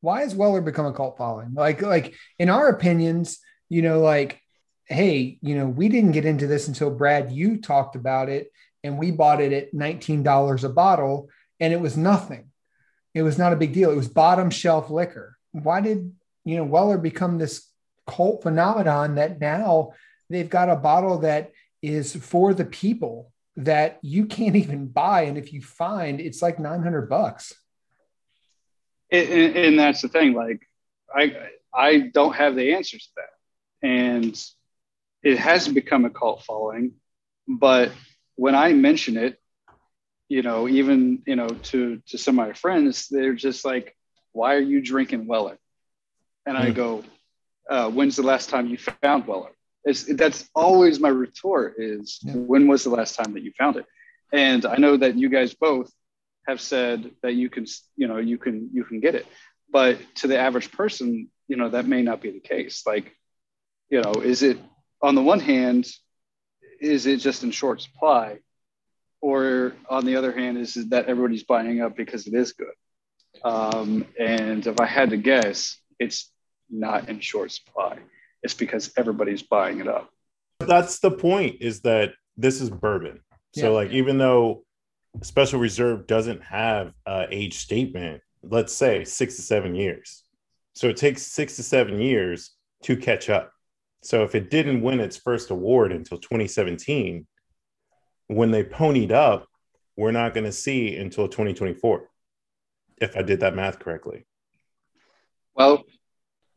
Why 0.00 0.20
has 0.20 0.34
Weller 0.34 0.60
become 0.60 0.86
a 0.86 0.92
cult 0.92 1.18
following? 1.18 1.54
Like, 1.54 1.82
like 1.82 2.14
in 2.38 2.50
our 2.50 2.68
opinions, 2.68 3.38
you 3.68 3.82
know, 3.82 4.00
like, 4.00 4.40
hey, 4.86 5.38
you 5.42 5.56
know, 5.56 5.66
we 5.66 5.88
didn't 5.88 6.12
get 6.12 6.24
into 6.24 6.46
this 6.46 6.68
until 6.68 6.90
Brad, 6.90 7.32
you 7.32 7.60
talked 7.60 7.96
about 7.96 8.28
it, 8.28 8.52
and 8.84 8.98
we 8.98 9.10
bought 9.10 9.40
it 9.40 9.52
at 9.52 9.74
nineteen 9.74 10.22
dollars 10.22 10.64
a 10.64 10.68
bottle, 10.68 11.28
and 11.60 11.72
it 11.72 11.80
was 11.80 11.96
nothing 11.96 12.48
it 13.18 13.22
was 13.22 13.38
not 13.38 13.52
a 13.52 13.56
big 13.56 13.72
deal. 13.72 13.90
It 13.90 13.96
was 13.96 14.08
bottom 14.08 14.50
shelf 14.50 14.90
liquor. 14.90 15.36
Why 15.52 15.80
did 15.80 16.12
you 16.48 16.56
know 16.56 16.64
Weller 16.64 16.96
become 16.96 17.36
this 17.36 17.68
cult 18.06 18.42
phenomenon 18.42 19.16
that 19.16 19.38
now 19.38 19.92
they've 20.30 20.48
got 20.48 20.70
a 20.70 20.76
bottle 20.76 21.18
that 21.18 21.52
is 21.82 22.16
for 22.16 22.54
the 22.54 22.64
people 22.64 23.30
that 23.56 23.98
you 24.02 24.24
can't 24.24 24.56
even 24.64 24.86
buy, 24.86 25.22
and 25.22 25.36
if 25.36 25.52
you 25.52 25.60
find, 25.60 26.20
it's 26.20 26.40
like 26.40 26.58
nine 26.58 26.82
hundred 26.82 27.10
bucks. 27.10 27.52
and, 29.12 29.56
and- 29.56 29.78
that's 29.78 30.00
the 30.02 30.08
thing 30.08 30.32
like 30.32 30.60
i 31.14 31.24
i 31.74 31.98
don't 31.98 32.34
have 32.34 32.54
the 32.56 32.74
answers 32.74 33.04
to 33.06 33.12
that. 33.16 33.88
And 33.88 34.34
it 35.22 35.38
hasn't 35.38 35.74
become 35.74 36.04
a 36.04 36.10
cult 36.10 36.44
following 36.44 36.92
but 37.46 37.92
when 38.36 38.54
i 38.54 38.72
mention 38.72 39.16
it 39.16 39.38
you 40.28 40.42
know 40.42 40.68
even 40.68 41.22
you 41.26 41.36
know 41.36 41.48
to 41.70 42.00
to 42.08 42.18
some 42.18 42.38
of 42.38 42.46
my 42.46 42.52
friends 42.52 43.08
they're 43.08 43.34
just 43.34 43.64
like 43.64 43.96
why 44.32 44.54
are 44.54 44.66
you 44.72 44.80
drinking 44.82 45.26
weller 45.26 45.58
and 46.48 46.56
i 46.64 46.68
Hmm. 46.68 46.76
go 46.82 46.90
uh, 47.74 47.88
when's 47.96 48.16
the 48.16 48.28
last 48.32 48.46
time 48.52 48.64
you 48.72 48.78
found 48.78 49.26
weller 49.30 49.52
it's, 49.88 50.02
that's 50.22 50.40
always 50.54 50.94
my 51.06 51.12
retort 51.26 51.70
is 51.78 52.06
Yeah. 52.22 52.34
when 52.52 52.62
was 52.72 52.82
the 52.84 52.94
last 52.98 53.12
time 53.18 53.30
that 53.34 53.42
you 53.46 53.52
found 53.62 53.74
it 53.80 53.86
and 54.32 54.62
i 54.74 54.76
know 54.84 54.94
that 55.02 55.12
you 55.22 55.28
guys 55.38 55.50
both 55.68 55.90
have 56.48 56.60
said 56.60 56.98
that 57.22 57.34
you 57.40 57.48
can 57.54 57.64
you 58.00 58.06
know 58.10 58.18
you 58.30 58.38
can 58.44 58.56
you 58.76 58.84
can 58.90 58.98
get 59.06 59.14
it 59.20 59.26
but 59.78 59.94
to 60.20 60.24
the 60.30 60.38
average 60.46 60.68
person 60.80 61.06
you 61.50 61.56
know 61.60 61.68
that 61.74 61.86
may 61.94 62.02
not 62.08 62.18
be 62.24 62.30
the 62.38 62.44
case 62.54 62.76
like 62.92 63.06
you 63.92 64.00
know 64.02 64.12
is 64.32 64.42
it 64.42 64.58
on 65.08 65.14
the 65.14 65.22
one 65.22 65.40
hand, 65.40 65.82
is 66.80 67.06
it 67.06 67.18
just 67.18 67.44
in 67.44 67.52
short 67.52 67.80
supply? 67.80 68.38
Or 69.20 69.74
on 69.88 70.04
the 70.04 70.16
other 70.16 70.32
hand, 70.32 70.58
is 70.58 70.76
it 70.76 70.90
that 70.90 71.06
everybody's 71.06 71.44
buying 71.44 71.80
up 71.80 71.96
because 71.96 72.26
it 72.26 72.34
is 72.34 72.52
good? 72.52 72.76
Um, 73.44 74.06
and 74.18 74.66
if 74.66 74.80
I 74.80 74.86
had 74.86 75.10
to 75.10 75.16
guess, 75.16 75.76
it's 75.98 76.30
not 76.70 77.08
in 77.08 77.20
short 77.20 77.52
supply. 77.52 77.98
It's 78.42 78.54
because 78.54 78.92
everybody's 78.96 79.42
buying 79.42 79.80
it 79.80 79.88
up. 79.88 80.10
That's 80.60 80.98
the 81.00 81.10
point 81.10 81.56
is 81.60 81.80
that 81.82 82.12
this 82.36 82.60
is 82.60 82.70
bourbon. 82.70 83.20
So, 83.54 83.62
Yeah. 83.66 83.68
like, 83.70 83.90
even 83.90 84.18
though 84.18 84.64
Special 85.22 85.58
Reserve 85.58 86.06
doesn't 86.06 86.42
have 86.42 86.92
a 87.06 87.26
age 87.30 87.54
statement, 87.54 88.22
let's 88.42 88.72
say 88.72 89.04
six 89.04 89.36
to 89.36 89.42
seven 89.42 89.74
years. 89.74 90.24
So 90.74 90.88
it 90.88 90.96
takes 90.96 91.22
six 91.22 91.56
to 91.56 91.62
seven 91.62 92.00
years 92.00 92.52
to 92.84 92.96
catch 92.96 93.28
up. 93.28 93.52
So 94.02 94.22
if 94.22 94.34
it 94.36 94.50
didn't 94.50 94.82
win 94.82 95.00
its 95.00 95.16
first 95.16 95.50
award 95.50 95.90
until 95.90 96.18
2017, 96.18 97.26
when 98.28 98.50
they 98.52 98.62
ponied 98.62 99.10
up, 99.10 99.48
we're 99.96 100.12
not 100.12 100.34
going 100.34 100.44
to 100.44 100.52
see 100.52 100.94
until 100.96 101.26
2024. 101.26 102.08
If 103.00 103.16
I 103.16 103.22
did 103.22 103.40
that 103.40 103.56
math 103.56 103.78
correctly, 103.80 104.24
Well, 105.54 105.84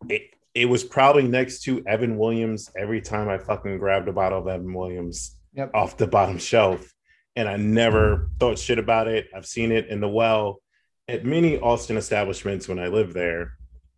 it, 0.09 0.23
it 0.53 0.65
was 0.65 0.83
probably 0.83 1.23
next 1.27 1.63
to 1.63 1.83
Evan 1.85 2.17
Williams 2.17 2.69
every 2.77 3.01
time 3.01 3.29
I 3.29 3.37
fucking 3.37 3.77
grabbed 3.77 4.07
a 4.07 4.13
bottle 4.13 4.39
of 4.39 4.47
Evan 4.47 4.73
Williams 4.73 5.37
Yep. 5.53 5.71
off 5.73 5.97
the 5.97 6.07
bottom 6.07 6.37
shelf. 6.37 6.93
And 7.35 7.47
I 7.47 7.57
never 7.57 8.29
thought 8.39 8.57
shit 8.59 8.79
about 8.79 9.07
it. 9.07 9.27
I've 9.35 9.45
seen 9.45 9.71
it 9.71 9.87
in 9.87 9.99
the 10.01 10.07
well 10.09 10.61
at 11.07 11.25
many 11.25 11.57
Austin 11.59 11.97
establishments 11.97 12.67
when 12.67 12.79
I 12.79 12.87
lived 12.87 13.13
there 13.13 13.53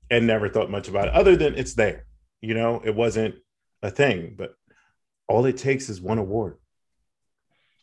and 0.10 0.26
never 0.28 0.50
thought 0.50 0.70
much 0.72 0.88
about 0.88 1.08
it, 1.10 1.14
other 1.14 1.36
than 1.36 1.56
it's 1.56 1.74
there. 1.76 2.06
You 2.42 2.54
know, 2.56 2.82
it 2.84 2.94
wasn't 2.96 3.36
a 3.82 3.90
thing, 3.92 4.36
but 4.38 4.54
all 5.28 5.46
it 5.46 5.58
takes 5.58 5.90
is 5.90 6.02
one 6.02 6.18
award. 6.18 6.58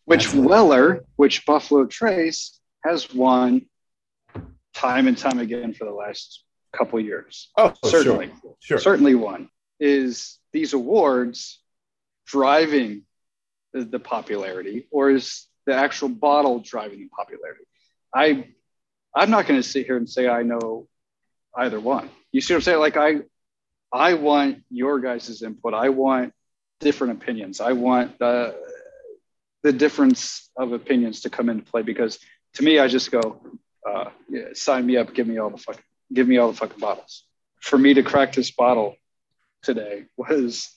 which 0.05 0.25
That's 0.25 0.35
it. 0.35 0.41
Weller, 0.41 1.05
which 1.17 1.45
Buffalo 1.47 1.87
Trace 1.87 2.61
has 2.85 3.13
won 3.15 3.67
time 4.75 5.07
and 5.09 5.17
time 5.19 5.39
again 5.39 5.75
for 5.75 5.85
the 5.85 5.93
last 5.93 6.45
couple 6.73 7.01
years. 7.01 7.51
Oh, 7.57 7.73
certainly, 7.85 8.29
Sure. 8.43 8.57
sure. 8.61 8.79
certainly 8.79 9.15
one 9.15 9.49
is 9.79 10.39
these 10.53 10.73
awards 10.73 11.61
driving 12.27 13.03
the, 13.73 13.85
the 13.85 13.99
popularity, 13.99 14.87
or 14.91 15.11
is 15.11 15.47
the 15.67 15.75
actual 15.75 16.09
bottle 16.09 16.61
driving 16.61 17.01
the 17.01 17.09
popularity? 17.09 17.65
I, 18.15 18.49
I'm 19.15 19.31
not 19.31 19.47
going 19.47 19.61
to 19.61 19.69
sit 19.69 19.87
here 19.87 19.97
and 19.97 20.09
say 20.09 20.29
I 20.29 20.43
know 20.43 20.89
either 21.57 21.81
one. 21.81 22.11
You 22.33 22.41
see 22.41 22.55
what 22.55 22.59
I'm 22.59 22.63
saying? 22.63 22.79
Like 22.79 22.97
I, 22.97 23.21
I 23.93 24.15
want 24.15 24.63
your 24.71 25.01
guys' 25.01 25.43
input. 25.43 25.75
I 25.75 25.89
want 25.89 26.33
different 26.81 27.21
opinions. 27.23 27.61
I 27.61 27.73
want 27.73 28.21
uh, 28.23 28.53
the 29.63 29.73
difference 29.73 30.51
of 30.57 30.73
opinions 30.73 31.23
to 31.23 31.31
come 31.31 31.49
into 31.49 31.65
play 31.65 31.83
because 31.83 32.19
to 32.55 32.63
me, 32.65 32.79
I 32.79 32.89
just 32.89 33.11
go, 33.11 33.41
uh, 33.89 34.11
yeah, 34.29 34.49
sign 34.55 34.87
me 34.87 34.97
up, 34.97 35.15
give 35.15 35.27
me 35.27 35.39
all 35.39 35.51
the 35.51 35.59
fucking, 35.59 35.83
give 36.13 36.29
me 36.29 36.39
all 36.39 36.51
the 36.51 36.57
fucking 36.57 36.79
bottles. 36.79 37.25
For 37.61 37.79
me 37.79 37.95
to 37.95 38.03
crack 38.03 38.33
this 38.33 38.51
bottle 38.51 38.97
today 39.63 40.07
was 40.17 40.69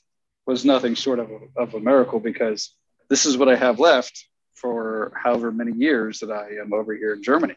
was 0.46 0.66
nothing 0.66 0.94
short 0.94 1.20
of 1.20 1.30
a, 1.32 1.62
of 1.62 1.74
a 1.74 1.80
miracle 1.80 2.20
because 2.20 2.76
this 3.10 3.26
is 3.26 3.38
what 3.38 3.48
I 3.48 3.56
have 3.56 3.80
left 3.80 4.26
for 4.56 5.14
however 5.16 5.52
many 5.52 5.72
years 5.72 6.20
that 6.20 6.32
I 6.32 6.62
am 6.62 6.74
over 6.74 6.94
here 6.94 7.14
in 7.14 7.24
Germany. 7.24 7.56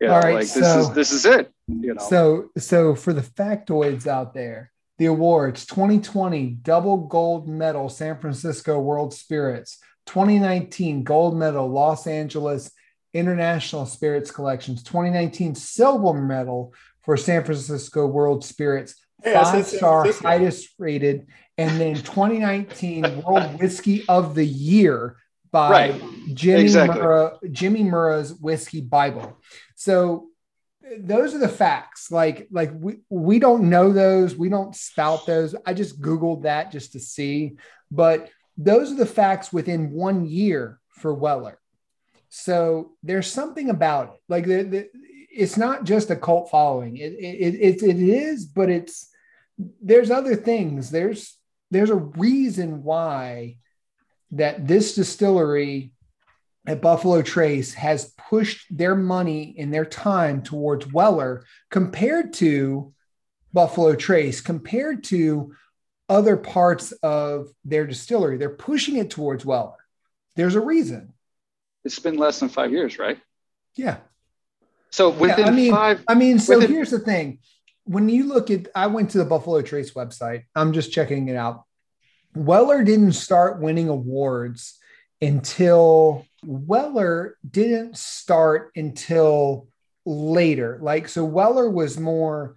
Yeah, 0.00 0.14
All 0.14 0.20
right, 0.20 0.34
like 0.34 0.48
this 0.48 0.52
so- 0.52 0.80
is 0.80 0.90
this 0.92 1.12
is 1.12 1.24
it. 1.24 1.52
You 1.66 1.94
know, 1.94 2.08
So, 2.08 2.50
so 2.56 2.94
for 2.94 3.12
the 3.12 3.20
factoids 3.22 4.06
out 4.06 4.32
there, 4.34 4.72
the 4.98 5.06
awards 5.06 5.66
2020 5.66 6.46
double 6.62 6.96
gold 6.96 7.48
medal 7.48 7.88
San 7.88 8.18
Francisco 8.18 8.78
World 8.80 9.12
Spirits, 9.14 9.78
2019 10.06 11.04
gold 11.04 11.36
medal 11.36 11.68
Los 11.68 12.06
Angeles 12.06 12.70
International 13.14 13.86
Spirits 13.86 14.30
Collections, 14.30 14.82
2019 14.82 15.54
silver 15.54 16.14
medal 16.14 16.74
for 17.08 17.16
San 17.16 17.42
Francisco 17.42 18.06
World 18.06 18.44
Spirits, 18.44 18.94
Hey, 19.24 19.34
I 19.34 19.62
said 19.62 19.80
five 19.80 20.12
star 20.12 20.12
highest 20.12 20.68
rated, 20.78 21.26
and 21.56 21.80
then 21.80 21.94
2019 21.94 23.22
World 23.22 23.58
Whiskey 23.58 24.04
of 24.10 24.34
the 24.34 24.44
Year 24.44 25.16
by 25.50 25.70
Right. 25.70 26.02
Jimmy 26.34 26.64
Exactly. 26.64 27.00
Murray, 27.00 27.30
Jimmy 27.50 27.82
Murray's 27.82 28.34
Whiskey 28.34 28.82
Bible. 28.82 29.38
So 29.74 30.26
those 30.98 31.34
are 31.34 31.38
the 31.38 31.48
facts. 31.48 32.10
Like 32.10 32.46
like 32.50 32.72
we 32.74 32.98
we 33.08 33.38
don't 33.38 33.70
know 33.70 33.90
those. 33.90 34.36
We 34.36 34.50
don't 34.50 34.76
spout 34.76 35.24
those. 35.24 35.54
I 35.64 35.72
just 35.72 36.02
googled 36.02 36.42
that 36.42 36.70
just 36.72 36.92
to 36.92 37.00
see, 37.00 37.56
but 37.90 38.28
those 38.58 38.92
are 38.92 38.96
the 38.96 39.06
facts 39.06 39.50
within 39.50 39.92
one 39.92 40.26
year 40.26 40.78
for 40.90 41.14
Weller. 41.14 41.58
So 42.28 42.92
there's 43.02 43.32
something 43.32 43.70
about 43.70 44.12
it. 44.12 44.20
Like 44.28 44.44
the, 44.44 44.62
the, 44.62 44.88
it's 45.28 45.56
not 45.56 45.84
just 45.84 46.10
a 46.10 46.16
cult 46.16 46.50
following. 46.50 46.96
It 46.96 47.12
it, 47.12 47.54
it 47.54 47.82
it 47.82 47.98
is, 47.98 48.46
but 48.46 48.70
it's 48.70 49.08
there's 49.80 50.10
other 50.10 50.36
things. 50.36 50.90
There's 50.90 51.36
there's 51.70 51.90
a 51.90 51.96
reason 51.96 52.82
why 52.82 53.56
that 54.32 54.66
this 54.66 54.94
distillery 54.94 55.92
at 56.66 56.82
Buffalo 56.82 57.22
Trace 57.22 57.72
has 57.74 58.12
pushed 58.28 58.76
their 58.76 58.94
money 58.94 59.54
and 59.58 59.72
their 59.72 59.86
time 59.86 60.42
towards 60.42 60.86
Weller 60.92 61.44
compared 61.70 62.34
to 62.34 62.92
Buffalo 63.52 63.94
Trace, 63.94 64.42
compared 64.42 65.04
to 65.04 65.54
other 66.10 66.36
parts 66.36 66.92
of 66.92 67.48
their 67.64 67.86
distillery. 67.86 68.36
They're 68.36 68.50
pushing 68.50 68.96
it 68.96 69.10
towards 69.10 69.44
Weller. 69.46 69.76
There's 70.36 70.54
a 70.54 70.60
reason. 70.60 71.14
it's 71.84 71.98
been 71.98 72.16
less 72.16 72.40
than 72.40 72.48
five 72.48 72.70
years, 72.70 72.98
right? 72.98 73.18
Yeah. 73.74 73.98
So 74.90 75.10
within 75.10 75.44
I 75.46 75.50
mean- 75.50 75.72
five, 75.72 76.02
I 76.08 76.14
mean, 76.14 76.38
so 76.38 76.58
Within- 76.58 76.72
here's 76.74 76.90
the 76.90 76.98
thing. 76.98 77.38
When 77.84 78.08
you 78.08 78.24
look 78.24 78.50
at, 78.50 78.68
I 78.74 78.86
went 78.88 79.10
to 79.10 79.18
the 79.18 79.24
Buffalo 79.24 79.62
Trace 79.62 79.92
website. 79.92 80.44
I'm 80.54 80.72
just 80.72 80.92
checking 80.92 81.28
it 81.28 81.36
out. 81.36 81.64
Weller 82.34 82.84
didn't 82.84 83.12
start 83.12 83.60
winning 83.60 83.88
awards 83.88 84.78
until 85.22 86.26
Weller 86.44 87.36
didn't 87.48 87.96
start 87.96 88.70
until 88.76 89.68
later. 90.04 90.78
Like, 90.82 91.08
so 91.08 91.24
Weller 91.24 91.68
was 91.68 91.98
more 91.98 92.56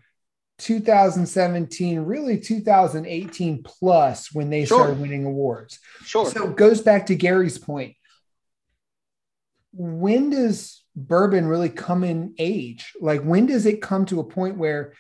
2017, 0.60 2.02
really 2.02 2.40
2018 2.40 3.64
plus 3.64 4.32
when 4.34 4.50
they 4.50 4.66
Sure. 4.66 4.80
started 4.80 5.00
winning 5.02 5.26
awards. 5.26 5.80
sure. 6.04 6.30
So 6.30 6.50
it 6.50 6.56
goes 6.58 6.82
back 6.82 7.08
to 7.08 7.16
Gary's 7.16 7.58
point. 7.58 7.96
When 9.74 10.30
does 10.30 10.81
bourbon 10.96 11.46
really 11.48 11.70
come 11.70 12.04
in 12.04 12.36
age? 12.38 12.94
Like 13.00 13.22
when 13.22 13.46
does 13.46 13.66
it 13.66 13.82
come 13.82 14.06
to 14.08 14.20
a 14.20 14.26
point 14.26 14.58
where 14.58 14.94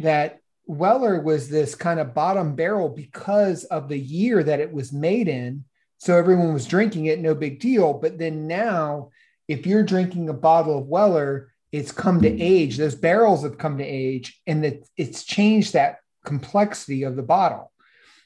that 0.00 0.40
Weller 0.66 1.20
was 1.20 1.48
this 1.48 1.74
kind 1.74 2.00
of 2.00 2.14
bottom 2.14 2.56
barrel 2.56 2.88
because 2.88 3.64
of 3.64 3.88
the 3.88 3.98
year 3.98 4.42
that 4.42 4.60
it 4.60 4.72
was 4.72 4.92
made 4.92 5.28
in? 5.28 5.64
So 5.98 6.16
everyone 6.16 6.52
was 6.52 6.66
drinking 6.66 7.06
it, 7.06 7.20
no 7.20 7.34
big 7.34 7.60
deal. 7.60 7.94
But 7.94 8.18
then 8.18 8.46
now, 8.46 9.10
if 9.48 9.66
you're 9.66 9.82
drinking 9.82 10.28
a 10.28 10.34
bottle 10.34 10.78
of 10.78 10.86
Weller, 10.86 11.52
it's 11.72 11.92
come 11.92 12.20
to 12.22 12.42
age. 12.42 12.76
Those 12.76 12.94
barrels 12.94 13.42
have 13.42 13.58
come 13.58 13.78
to 13.78 13.84
age, 13.84 14.40
and 14.46 14.64
that 14.64 14.86
it's 14.96 15.24
changed 15.24 15.72
that 15.72 15.98
complexity 16.24 17.02
of 17.02 17.16
the 17.16 17.22
bottle. 17.22 17.72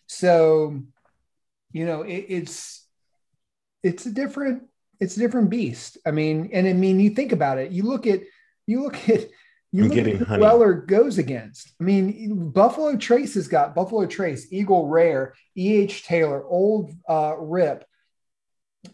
So 0.07 0.81
you 1.73 1.87
know 1.87 2.03
it, 2.03 2.27
it's 2.29 2.87
it's 3.83 4.07
a 4.07 4.11
different 4.11 4.65
it's 5.01 5.17
a 5.17 5.21
different 5.21 5.51
beast. 5.51 5.99
I 6.07 6.11
mean 6.11 6.51
and 6.53 6.69
i 6.69 6.73
mean 6.73 7.01
you 7.01 7.11
think 7.11 7.33
about 7.33 7.59
it 7.59 7.73
you 7.73 7.83
look 7.83 8.07
at 8.07 8.21
you 8.67 8.83
look 8.83 9.09
at 9.09 9.29
you 9.73 9.85
I'm 9.85 9.89
look 9.89 9.99
at 9.99 10.07
who 10.07 10.41
weller 10.41 10.75
goes 10.75 11.19
against. 11.19 11.73
I 11.81 11.85
mean 11.85 12.51
buffalo 12.51 12.97
trace 12.97 13.35
has 13.35 13.49
got 13.49 13.75
buffalo 13.75 14.07
trace 14.07 14.53
eagle 14.53 14.87
rare 14.89 15.35
eh 15.57 15.87
taylor 15.89 16.45
old 16.45 16.93
uh 17.09 17.35
rip. 17.39 17.85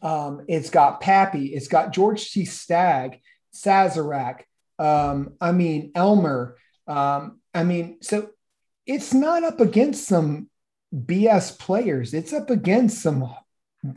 Um 0.03 0.45
it's 0.49 0.71
got 0.71 1.01
pappy 1.01 1.47
it's 1.47 1.69
got 1.69 1.93
george 1.93 2.31
t. 2.31 2.45
Stagg 2.45 3.21
sazerac 3.55 4.43
um 4.79 5.35
i 5.41 5.53
mean 5.53 5.93
elmer. 5.95 6.57
Um 6.87 7.41
i 7.55 7.65
mean 7.65 7.99
so 8.03 8.31
it's 8.87 9.13
not 9.13 9.43
up 9.43 9.61
against 9.61 10.07
some 10.07 10.49
BS 10.95 11.59
players. 11.59 12.15
It's 12.15 12.33
up 12.33 12.51
against 12.51 13.03
some 13.03 13.29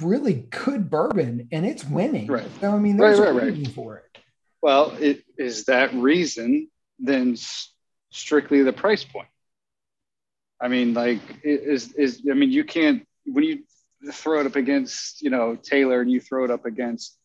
really 0.02 0.48
good 0.50 0.90
bourbon 0.90 1.48
and 1.52 1.66
it's 1.66 1.84
winning. 1.84 2.28
Right. 2.28 2.48
So, 2.62 2.72
I 2.72 2.80
mean, 2.80 2.98
there's 2.98 3.20
Right, 3.20 3.30
a 3.30 3.34
right, 3.34 3.54
right. 3.54 3.68
for 3.70 3.98
it. 3.98 4.18
Well, 4.62 4.92
it 5.00 5.24
is 5.38 5.66
that 5.66 5.94
reason 5.94 6.70
then 7.00 7.38
strictly 8.12 8.62
the 8.64 8.74
price 8.74 9.04
point. 9.04 9.28
I 10.62 10.68
mean, 10.68 10.94
like, 10.94 11.22
is 11.44 11.94
is 11.94 12.22
I 12.30 12.34
mean, 12.34 12.52
you 12.52 12.64
can't 12.66 13.08
when 13.26 13.44
you 13.46 13.60
throw 14.12 14.42
it 14.42 14.46
up 14.46 14.56
against 14.58 15.22
you 15.22 15.30
know 15.30 15.56
Taylor 15.56 16.02
and 16.02 16.12
you 16.12 16.20
throw 16.20 16.44
it 16.44 16.52
up 16.52 16.66
against 16.66 17.18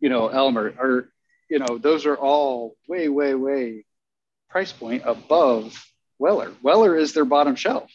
you 0.00 0.08
know 0.08 0.28
Elmer 0.28 0.72
or 0.78 1.08
you 1.50 1.58
know 1.58 1.78
those 1.78 2.06
are 2.06 2.16
all 2.16 2.76
way 2.88 3.08
way 3.08 3.34
way 3.34 3.84
price 4.50 4.70
point 4.72 5.02
above 5.04 5.84
Weller. 6.20 6.52
Weller 6.62 6.96
is 6.96 7.12
their 7.12 7.24
bottom 7.24 7.56
shelf. 7.56 7.90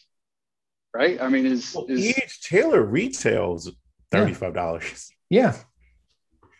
right? 0.94 1.22
I 1.22 1.30
mean, 1.30 1.46
is 1.46 1.74
Well, 1.74 1.86
is 1.88 2.02
E.H. 2.06 2.42
Taylor 2.42 2.82
retails 2.84 3.72
thirty-five 4.20 4.54
dollars. 4.54 5.12
Yeah. 5.30 5.56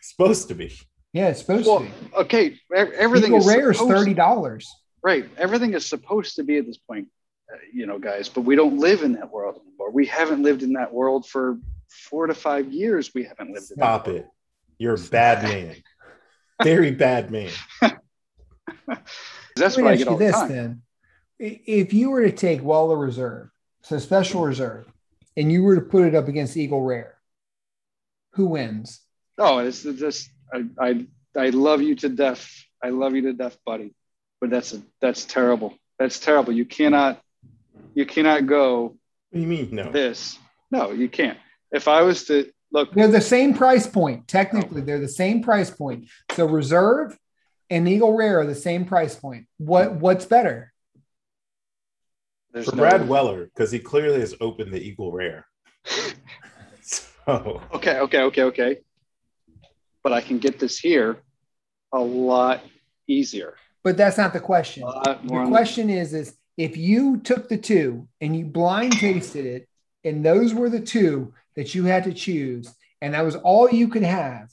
Supposed 0.02 0.48
to 0.48 0.54
be. 0.54 0.72
Yeah, 1.12 1.28
it's 1.28 1.40
supposed 1.40 1.66
well, 1.66 1.80
to 1.80 1.84
be. 1.86 2.14
okay. 2.16 2.56
Everything 2.74 3.28
Eagle 3.30 3.38
is 3.38 3.46
Rare 3.46 3.70
is 3.70 3.78
supposed- 3.78 3.96
thirty 3.96 4.14
dollars. 4.14 4.70
right. 5.02 5.24
Everything 5.38 5.72
is 5.74 5.86
supposed 5.86 6.36
to 6.36 6.42
be 6.44 6.58
at 6.58 6.66
this 6.66 6.76
point, 6.78 7.08
uh, 7.52 7.56
you 7.72 7.86
know, 7.86 7.98
guys. 7.98 8.28
But 8.28 8.42
we 8.42 8.56
don't 8.56 8.78
live 8.78 9.02
in 9.02 9.12
that 9.14 9.30
world 9.30 9.60
anymore. 9.66 9.90
We 9.92 10.06
haven't 10.06 10.42
lived 10.42 10.62
in 10.62 10.72
that 10.74 10.92
world 10.92 11.26
for 11.28 11.58
four 11.88 12.26
to 12.26 12.34
five 12.34 12.72
years. 12.72 13.12
We 13.14 13.24
haven't 13.24 13.52
lived. 13.54 13.70
in 13.70 13.76
that 13.78 13.84
Stop 13.84 14.06
world. 14.08 14.18
it. 14.20 14.26
You're 14.78 14.94
a 14.96 14.98
bad 14.98 15.42
man. 15.44 15.76
Very 16.62 16.90
bad 16.90 17.30
man. 17.30 17.50
That's 19.56 19.76
Let 19.76 19.76
what 19.76 19.82
me 19.84 19.88
I 19.88 19.92
ask 19.92 19.98
get 19.98 20.04
you 20.06 20.10
all 20.12 20.16
the 20.18 20.24
this 20.24 20.34
time. 20.34 20.48
then: 20.48 20.82
if 21.38 21.92
you 21.94 22.10
were 22.10 22.22
to 22.22 22.32
take 22.32 22.62
Weller 22.62 22.96
Reserve, 22.96 23.48
so 23.82 23.98
special 23.98 24.42
reserve, 24.42 24.86
and 25.36 25.50
you 25.52 25.62
were 25.62 25.76
to 25.76 25.80
put 25.80 26.04
it 26.04 26.14
up 26.14 26.28
against 26.28 26.56
Eagle 26.56 26.82
Rare, 26.82 27.13
who 28.34 28.46
wins? 28.46 29.00
Oh, 29.38 29.58
it's 29.58 29.82
just 29.82 30.30
I, 30.52 30.64
I 30.80 31.06
I 31.36 31.48
love 31.50 31.82
you 31.82 31.94
to 31.96 32.08
death. 32.08 32.48
I 32.82 32.90
love 32.90 33.14
you 33.14 33.22
to 33.22 33.32
death, 33.32 33.56
buddy. 33.64 33.94
But 34.40 34.50
that's 34.50 34.74
a, 34.74 34.82
that's 35.00 35.24
terrible. 35.24 35.74
That's 35.98 36.18
terrible. 36.20 36.52
You 36.52 36.64
cannot 36.64 37.20
you 37.94 38.06
cannot 38.06 38.46
go 38.46 38.82
What 38.82 38.98
do 39.32 39.40
you 39.40 39.46
mean? 39.46 39.68
No. 39.72 39.90
this. 39.90 40.38
No, 40.70 40.92
you 40.92 41.08
can't. 41.08 41.38
If 41.72 41.88
I 41.88 42.02
was 42.02 42.24
to 42.24 42.50
look, 42.72 42.92
They're 42.92 43.08
the 43.08 43.20
same 43.20 43.54
price 43.54 43.86
point. 43.86 44.28
Technically, 44.28 44.80
they're 44.80 45.00
the 45.00 45.08
same 45.08 45.42
price 45.42 45.70
point. 45.70 46.08
So 46.32 46.46
Reserve 46.46 47.16
and 47.70 47.88
Eagle 47.88 48.14
Rare 48.14 48.40
are 48.40 48.46
the 48.46 48.54
same 48.54 48.84
price 48.84 49.14
point. 49.14 49.46
What 49.58 49.94
what's 49.94 50.26
better? 50.26 50.72
there's 52.52 52.70
For 52.70 52.76
no, 52.76 52.82
Brad 52.82 53.08
Weller, 53.08 53.46
because 53.46 53.72
he 53.72 53.80
clearly 53.80 54.20
has 54.20 54.34
opened 54.40 54.72
the 54.72 54.80
Eagle 54.80 55.12
Rare. 55.12 55.46
so 57.26 57.62
Okay, 57.74 57.98
okay, 57.98 58.22
okay, 58.22 58.42
okay. 58.42 58.76
But 60.02 60.12
I 60.12 60.20
can 60.20 60.38
get 60.38 60.58
this 60.58 60.78
here 60.78 61.22
a 61.92 62.00
lot 62.00 62.62
easier. 63.06 63.54
But 63.82 63.96
that's 63.96 64.18
not 64.18 64.32
the 64.32 64.40
question. 64.40 64.82
A 64.82 64.86
lot 64.86 65.26
The 65.26 65.46
question 65.46 65.90
is, 65.90 66.14
is 66.14 66.36
if 66.56 66.76
you 66.76 67.18
took 67.18 67.48
the 67.48 67.58
two 67.58 68.08
and 68.20 68.36
you 68.36 68.44
blind 68.44 68.92
tasted 68.92 69.46
it, 69.46 69.68
and 70.04 70.24
those 70.24 70.52
were 70.52 70.68
the 70.68 70.80
two 70.80 71.32
that 71.56 71.74
you 71.74 71.84
had 71.84 72.04
to 72.04 72.12
choose, 72.12 72.74
and 73.00 73.14
that 73.14 73.24
was 73.24 73.36
all 73.36 73.70
you 73.70 73.88
could 73.88 74.02
have, 74.02 74.50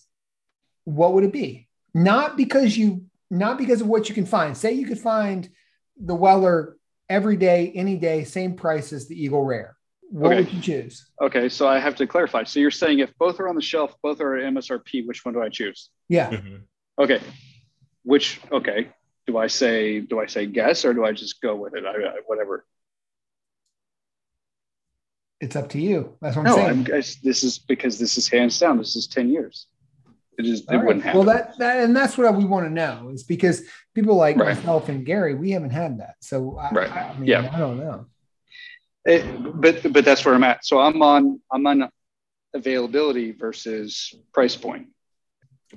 what 0.85 1.13
would 1.13 1.23
it 1.23 1.33
be? 1.33 1.67
Not 1.93 2.37
because 2.37 2.77
you, 2.77 3.05
not 3.29 3.57
because 3.57 3.81
of 3.81 3.87
what 3.87 4.07
you 4.09 4.15
can 4.15 4.25
find. 4.25 4.55
Say 4.55 4.73
you 4.73 4.85
could 4.85 4.99
find 4.99 5.49
the 5.97 6.15
Weller 6.15 6.77
every 7.09 7.35
day, 7.35 7.71
any 7.75 7.97
day, 7.97 8.23
same 8.23 8.55
price 8.55 8.93
as 8.93 9.07
the 9.07 9.21
Eagle 9.21 9.43
Rare. 9.43 9.75
What 10.11 10.33
Okay. 10.33 10.41
would 10.43 10.53
you 10.53 10.61
choose? 10.61 11.09
Okay, 11.21 11.47
so 11.47 11.67
I 11.69 11.79
have 11.79 11.95
to 11.95 12.05
clarify. 12.05 12.43
So 12.43 12.59
you're 12.59 12.69
saying 12.69 12.99
if 12.99 13.17
both 13.17 13.39
are 13.39 13.47
on 13.47 13.55
the 13.55 13.61
shelf, 13.61 13.95
both 14.03 14.19
are 14.19 14.35
at 14.35 14.43
MSRP, 14.53 15.07
which 15.07 15.23
one 15.23 15.33
do 15.33 15.41
I 15.41 15.47
choose? 15.47 15.89
Yeah, 16.09 16.29
mhm. 16.31 16.63
Okay. 16.99 17.21
Which 18.03 18.41
okay. 18.51 18.89
Do 19.25 19.37
I 19.37 19.47
say 19.47 20.01
do 20.01 20.19
I 20.19 20.25
say 20.25 20.47
guess 20.47 20.83
or 20.83 20.93
do 20.93 21.05
I 21.05 21.13
just 21.13 21.41
go 21.41 21.55
with 21.55 21.75
it? 21.75 21.85
I, 21.85 21.91
I, 21.91 22.13
whatever. 22.25 22.65
it's 25.39 25.55
up 25.55 25.69
to 25.69 25.79
you. 25.79 26.15
That's 26.21 26.35
what 26.35 26.43
I'm 26.43 26.47
No, 26.49 26.55
saying. 26.55 26.69
I'm, 26.69 26.83
guys, 26.83 27.17
this 27.23 27.43
is 27.43 27.57
because 27.57 27.97
this 27.97 28.17
is 28.17 28.27
hands 28.27 28.59
down. 28.59 28.77
This 28.77 28.95
is 28.95 29.07
ten 29.07 29.29
years. 29.29 29.67
It 30.37 30.45
is. 30.45 30.61
It 30.61 30.69
All 30.69 30.77
right. 30.77 30.85
wouldn't 30.87 31.03
happen. 31.05 31.19
Well, 31.25 31.27
that, 31.35 31.57
that 31.59 31.83
and 31.83 31.95
that's 31.95 32.17
what 32.17 32.35
we 32.35 32.43
want 32.45 32.65
to 32.65 32.69
know 32.69 33.09
is 33.13 33.23
because 33.23 33.63
people 33.95 34.15
like 34.15 34.37
Right. 34.37 34.55
myself 34.55 34.89
and 34.89 35.05
Gary, 35.05 35.35
we 35.35 35.51
haven't 35.51 35.71
had 35.71 35.99
that. 35.99 36.15
So 36.21 36.57
I, 36.57 36.69
Right. 36.71 36.91
I, 36.91 36.99
I 37.09 37.17
mean, 37.17 37.29
Yeah. 37.29 37.49
I 37.53 37.59
don't 37.59 37.77
know. 37.77 38.05
It- 39.05 39.25
but 39.61 39.93
but 39.93 40.05
that's 40.05 40.23
where 40.25 40.35
I'm 40.35 40.43
at. 40.43 40.65
So 40.65 40.79
I'm 40.79 41.01
on 41.01 41.39
I'm 41.51 41.65
on 41.67 41.89
availability 42.53 43.31
versus 43.31 44.13
price 44.33 44.55
point. 44.55 44.87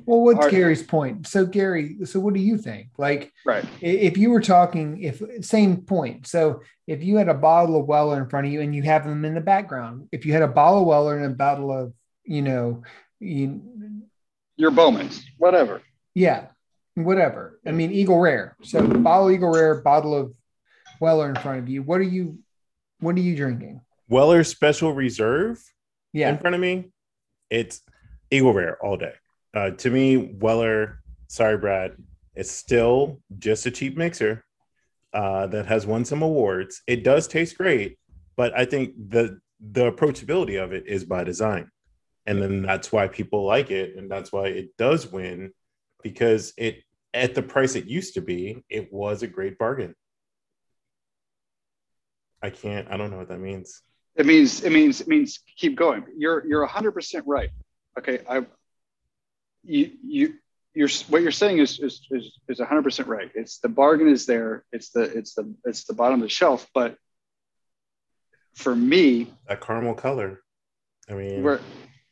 Well, 0.07 0.23
what's 0.23 0.49
Gary's 0.49 0.83
point? 0.83 1.29
So, 1.29 1.47
Gary, 1.47 1.99
so 2.05 2.19
what 2.19 2.35
do 2.35 2.41
you 2.41 2.59
think? 2.59 2.89
Like, 2.99 3.33
Right. 3.47 3.65
if 3.81 4.19
you 4.19 4.31
were 4.31 4.41
talking, 4.41 5.01
if 5.01 5.23
same 5.45 5.83
point. 5.83 6.27
So, 6.27 6.63
if 6.89 7.05
you 7.05 7.17
had 7.17 7.29
a 7.29 7.35
bottle 7.35 7.79
of 7.81 7.87
Weller 7.87 8.21
in 8.21 8.29
front 8.29 8.49
of 8.49 8.53
you 8.53 8.61
and 8.61 8.75
you 8.75 8.83
have 8.83 9.05
them 9.07 9.25
in 9.25 9.35
the 9.37 9.41
background, 9.41 10.09
if 10.11 10.27
you 10.27 10.33
had 10.33 10.43
a 10.43 10.49
bottle 10.49 10.81
of 10.81 10.87
Weller 10.89 11.17
and 11.17 11.27
a 11.33 11.37
bottle 11.37 11.71
of, 11.71 11.93
you 12.25 12.43
know, 12.43 12.83
you, 13.21 13.63
Your 14.57 14.73
Bowman's, 14.73 15.25
whatever. 15.39 15.81
yeah, 16.13 16.47
whatever. 16.97 17.61
I 17.65 17.71
mean, 17.71 17.93
Eagle 17.93 18.19
Rare. 18.19 18.57
So, 18.65 18.85
bottle 18.85 19.31
Eagle 19.31 19.53
Rare, 19.53 19.77
bottle 19.77 20.15
of 20.17 20.35
Weller 20.99 21.29
in 21.29 21.37
front 21.37 21.61
of 21.61 21.69
you. 21.69 21.85
What 21.85 22.01
are 22.01 22.03
you, 22.03 22.41
what 23.05 23.17
are 23.17 23.21
you 23.21 23.37
drinking? 23.37 23.81
Weller 24.09 24.43
Special 24.45 24.93
Reserve 24.93 25.63
Yeah. 26.13 26.31
in 26.31 26.39
front 26.39 26.55
of 26.55 26.61
me. 26.61 26.91
It's 27.51 27.83
Eagle 28.31 28.55
Rare 28.55 28.83
all 28.85 28.97
day. 28.97 29.13
Uh, 29.53 29.71
to 29.71 29.91
me, 29.91 30.17
Weller, 30.17 31.01
sorry, 31.29 31.59
Brad, 31.59 31.97
it's 32.35 32.51
still 32.51 33.21
just 33.39 33.67
a 33.67 33.71
cheap 33.71 33.97
mixer 33.97 34.45
uh, 35.13 35.47
that 35.49 35.67
has 35.67 35.87
won 35.87 36.05
some 36.05 36.23
awards. 36.23 36.83
It 36.87 37.05
does 37.05 37.29
taste 37.29 37.57
great, 37.57 37.99
but 38.37 38.57
I 38.59 38.65
think 38.65 38.95
the 39.11 39.39
the 39.61 39.91
approachability 39.91 40.63
of 40.63 40.73
it 40.73 40.87
is 40.87 41.05
by 41.05 41.23
design, 41.25 41.71
and 42.27 42.43
then 42.43 42.63
that's 42.63 42.91
why 42.91 43.07
people 43.07 43.45
like 43.45 43.71
it, 43.71 43.97
and 43.97 44.11
that's 44.11 44.33
why 44.33 44.47
it 44.49 44.77
does 44.77 45.11
win 45.11 45.53
because 46.03 46.53
it 46.59 46.83
at 47.15 47.35
the 47.35 47.43
price 47.43 47.77
it 47.77 47.87
used 47.87 48.15
to 48.15 48.21
be, 48.21 48.63
it 48.69 48.93
was 48.93 49.23
a 49.23 49.29
great 49.29 49.57
bargain. 49.57 49.95
I 52.45 52.51
can't. 52.51 52.87
I 52.91 52.99
don't 52.99 53.11
know 53.11 53.17
what 53.17 53.29
that 53.29 53.41
means. 53.41 53.81
It 54.17 54.27
means 54.27 54.63
it 54.63 54.71
means 54.71 55.01
it 55.01 55.09
means 55.09 55.41
keep 55.57 55.77
going. 55.77 56.05
You're 56.15 56.47
you're 56.47 56.67
hundred 56.67 56.93
percent 56.93 57.25
right. 57.27 57.49
Okay, 57.99 58.21
I 58.29 58.45
you 59.63 59.93
you 60.05 60.35
you're 60.75 60.91
what 61.09 61.23
you're 61.23 61.33
saying 61.33 61.57
is 61.59 61.81
is 61.81 62.07
is 62.11 62.39
is 62.47 62.61
hundred 62.61 62.83
percent 62.83 63.09
right. 63.09 63.31
It's 63.35 63.61
the 63.61 63.71
bargain 63.71 64.09
is 64.09 64.27
there. 64.27 64.63
It's 64.73 64.91
the 64.91 65.05
it's 65.05 65.33
the 65.33 65.55
it's 65.65 65.85
the 65.85 65.95
bottom 65.95 66.21
of 66.21 66.21
the 66.21 66.29
shelf. 66.29 66.67
But 66.75 66.99
for 68.57 68.77
me, 68.77 69.33
a 69.49 69.57
caramel 69.57 69.95
color. 69.95 70.43
I 71.09 71.15
mean, 71.15 71.43
where 71.43 71.55
it, 71.55 71.63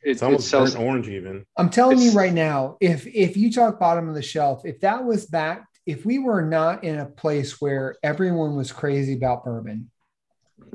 it's 0.02 0.22
it 0.22 0.24
almost 0.24 0.48
sells 0.48 0.74
burnt 0.74 0.86
orange 0.86 1.08
even. 1.10 1.44
I'm 1.58 1.68
telling 1.68 1.98
you 1.98 2.12
right 2.12 2.32
now, 2.32 2.78
if 2.80 3.06
if 3.06 3.36
you 3.36 3.52
talk 3.52 3.78
bottom 3.78 4.08
of 4.08 4.14
the 4.14 4.22
shelf, 4.22 4.62
if 4.64 4.80
that 4.80 5.04
was 5.04 5.26
back, 5.26 5.66
if 5.84 6.06
we 6.06 6.18
were 6.18 6.42
not 6.42 6.84
in 6.84 7.00
a 7.00 7.06
place 7.06 7.60
where 7.60 7.96
everyone 8.02 8.56
was 8.56 8.72
crazy 8.72 9.12
about 9.12 9.44
bourbon, 9.44 9.90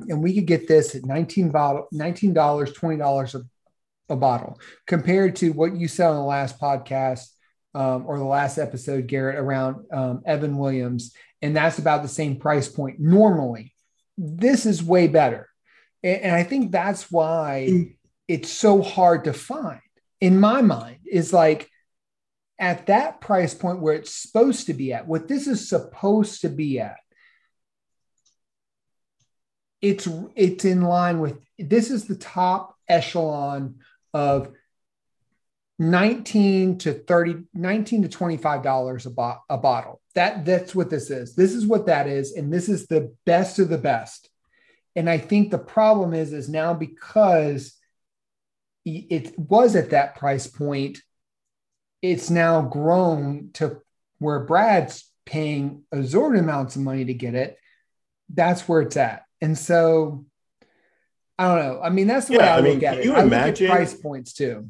and 0.10 0.22
we 0.22 0.34
could 0.34 0.46
get 0.46 0.68
this 0.68 0.96
at 0.96 1.06
19 1.06 1.52
bottle, 1.52 1.88
$19, 1.94 2.34
$20 2.34 3.44
a, 4.10 4.16
bottle, 4.16 4.60
compared 4.86 5.36
to 5.36 5.52
what 5.52 5.76
you 5.76 5.88
said 5.88 6.08
on 6.08 6.16
the 6.16 6.22
last 6.22 6.60
podcast 6.60 7.28
um, 7.76 8.06
or 8.08 8.18
the 8.18 8.24
last 8.24 8.58
episode, 8.58 9.08
Garrett, 9.08 9.38
around 9.38 9.86
um, 9.92 10.22
Evan 10.26 10.58
Williams, 10.58 11.14
and 11.42 11.56
that's 11.56 11.78
about 11.78 12.04
the 12.04 12.08
same 12.08 12.38
price 12.38 12.70
point 12.70 13.00
normally. 13.00 13.74
This 14.18 14.66
is 14.66 14.82
way 14.82 15.08
better. 15.08 15.50
And, 16.04 16.22
and 16.22 16.36
I 16.36 16.44
think 16.44 16.72
that's 16.72 17.12
why 17.12 17.94
it's 18.28 18.50
so 18.50 18.82
hard 18.82 19.26
to 19.26 19.34
find 19.34 19.82
in 20.22 20.40
my 20.40 20.62
mind 20.62 21.00
is 21.06 21.32
like 21.34 21.70
at 22.60 22.88
that 22.88 23.22
price 23.22 23.54
point 23.54 23.82
where 23.82 23.94
it's 23.94 24.14
supposed 24.14 24.68
to 24.68 24.74
be 24.74 24.94
at 24.94 25.08
what 25.08 25.28
this 25.28 25.48
is 25.48 25.70
supposed 25.70 26.42
to 26.42 26.50
be 26.50 26.80
at 26.80 26.98
it's 29.82 30.08
it's 30.36 30.66
in 30.66 30.82
line 30.82 31.20
with 31.20 31.40
this 31.60 31.92
is 31.92 32.06
the 32.06 32.16
top 32.16 32.76
echelon 32.88 33.76
of 34.14 34.52
19 35.80 36.80
to 36.80 36.94
30 36.94 37.44
19 37.54 38.04
to 38.04 38.10
25 38.10 38.64
dollars 38.64 39.06
a, 39.06 39.12
bo- 39.12 39.42
a 39.50 39.58
bottle. 39.58 40.02
That 40.16 40.46
that's 40.46 40.74
what 40.74 40.90
this 40.90 41.12
is. 41.12 41.36
This 41.36 41.54
is 41.54 41.68
what 41.68 41.86
that 41.86 42.08
is 42.08 42.34
and 42.34 42.52
this 42.52 42.70
is 42.70 42.88
the 42.88 43.14
best 43.26 43.60
of 43.60 43.70
the 43.70 43.78
best. 43.78 44.30
And 44.96 45.10
i 45.10 45.18
think 45.20 45.52
the 45.52 45.60
problem 45.60 46.14
is 46.14 46.34
is 46.34 46.50
now 46.50 46.74
because 46.74 47.74
it 48.84 49.38
was 49.38 49.76
at 49.76 49.90
that 49.90 50.16
price 50.16 50.48
point 50.48 51.00
it's 52.02 52.30
now 52.30 52.62
grown 52.62 53.50
to 53.54 53.82
where 54.20 54.40
brad's 54.40 55.12
paying 55.26 55.84
exorbitant 55.92 56.48
amounts 56.48 56.78
of 56.78 56.82
money 56.82 57.04
to 57.06 57.14
get 57.14 57.36
it. 57.36 57.58
That's 58.30 58.68
where 58.68 58.82
it's 58.82 58.98
at 58.98 59.27
and 59.42 59.58
so 59.58 60.26
i 61.40 61.48
don't 61.48 61.60
know 61.66 61.82
i 61.84 61.90
mean 61.90 62.08
that's 62.08 62.28
the 62.28 62.38
way 62.38 62.44
i, 62.48 62.58
I 62.58 62.62
mean, 62.62 62.76
look 62.76 62.84
at 62.84 62.94
can 62.94 63.00
it 63.00 63.06
you 63.06 63.14
I 63.14 63.24
look 63.24 63.34
at 63.34 63.40
imagine- 63.48 63.68
price 63.70 63.94
points 63.94 64.34
too 64.34 64.70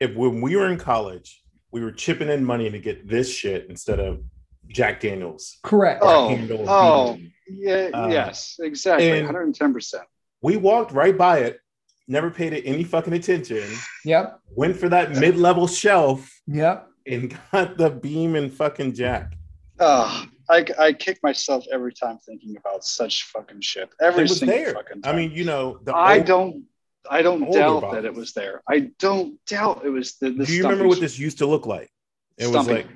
If 0.00 0.14
when 0.16 0.40
we 0.40 0.54
were 0.56 0.68
in 0.70 0.78
college, 0.78 1.42
we 1.72 1.80
were 1.82 1.92
chipping 1.92 2.28
in 2.28 2.44
money 2.44 2.70
to 2.70 2.78
get 2.78 3.08
this 3.08 3.28
shit 3.34 3.66
instead 3.68 3.98
of 4.00 4.22
Jack 4.68 5.00
Daniels. 5.00 5.58
correct 5.62 6.00
Oh, 6.02 6.38
oh. 6.68 7.14
Beam. 7.14 7.32
yeah 7.48 7.88
Uh, 7.94 8.08
yes 8.08 8.56
exactly 8.60 9.10
110 9.10 9.72
percent. 9.72 10.04
We 10.40 10.56
walked 10.56 10.92
right 10.92 11.16
by 11.18 11.38
it, 11.40 11.58
never 12.06 12.30
paid 12.30 12.52
it 12.52 12.62
any 12.64 12.84
fucking 12.84 13.12
attention, 13.12 13.64
yep 14.04 14.38
went 14.54 14.76
for 14.76 14.88
that 14.88 15.16
mid-level 15.16 15.66
shelf 15.66 16.30
yep 16.46 16.86
and 17.06 17.36
got 17.52 17.76
the 17.78 17.90
beam 17.90 18.36
and 18.36 18.52
fucking 18.52 18.92
Jack. 18.94 19.34
Oh, 19.80 20.26
I, 20.50 20.64
I 20.78 20.92
kick 20.94 21.18
myself 21.22 21.64
every 21.72 21.92
time 21.92 22.18
thinking 22.24 22.56
about 22.56 22.84
such 22.84 23.24
fucking 23.24 23.60
shit. 23.60 23.90
Every 24.00 24.20
it 24.24 24.28
was 24.30 24.38
single 24.38 24.56
there. 24.56 24.72
fucking 24.74 25.02
I 25.04 25.12
mean, 25.14 25.32
you 25.32 25.44
know, 25.44 25.78
the 25.84 25.94
I 25.94 26.18
old- 26.18 26.26
don't 26.26 26.64
I 27.10 27.22
don't 27.22 27.50
doubt 27.50 27.82
bottles. 27.82 27.94
that 27.94 28.04
it 28.04 28.14
was 28.14 28.32
there. 28.32 28.62
I 28.68 28.90
don't 28.98 29.38
doubt 29.46 29.82
it 29.84 29.90
was 29.90 30.16
the. 30.16 30.30
the 30.30 30.44
Do 30.46 30.52
you 30.54 30.62
remember 30.64 30.86
what 30.88 31.00
this 31.00 31.18
used 31.18 31.38
to 31.38 31.46
look 31.46 31.66
like? 31.66 31.90
It 32.36 32.46
was 32.48 32.66
like, 32.68 32.86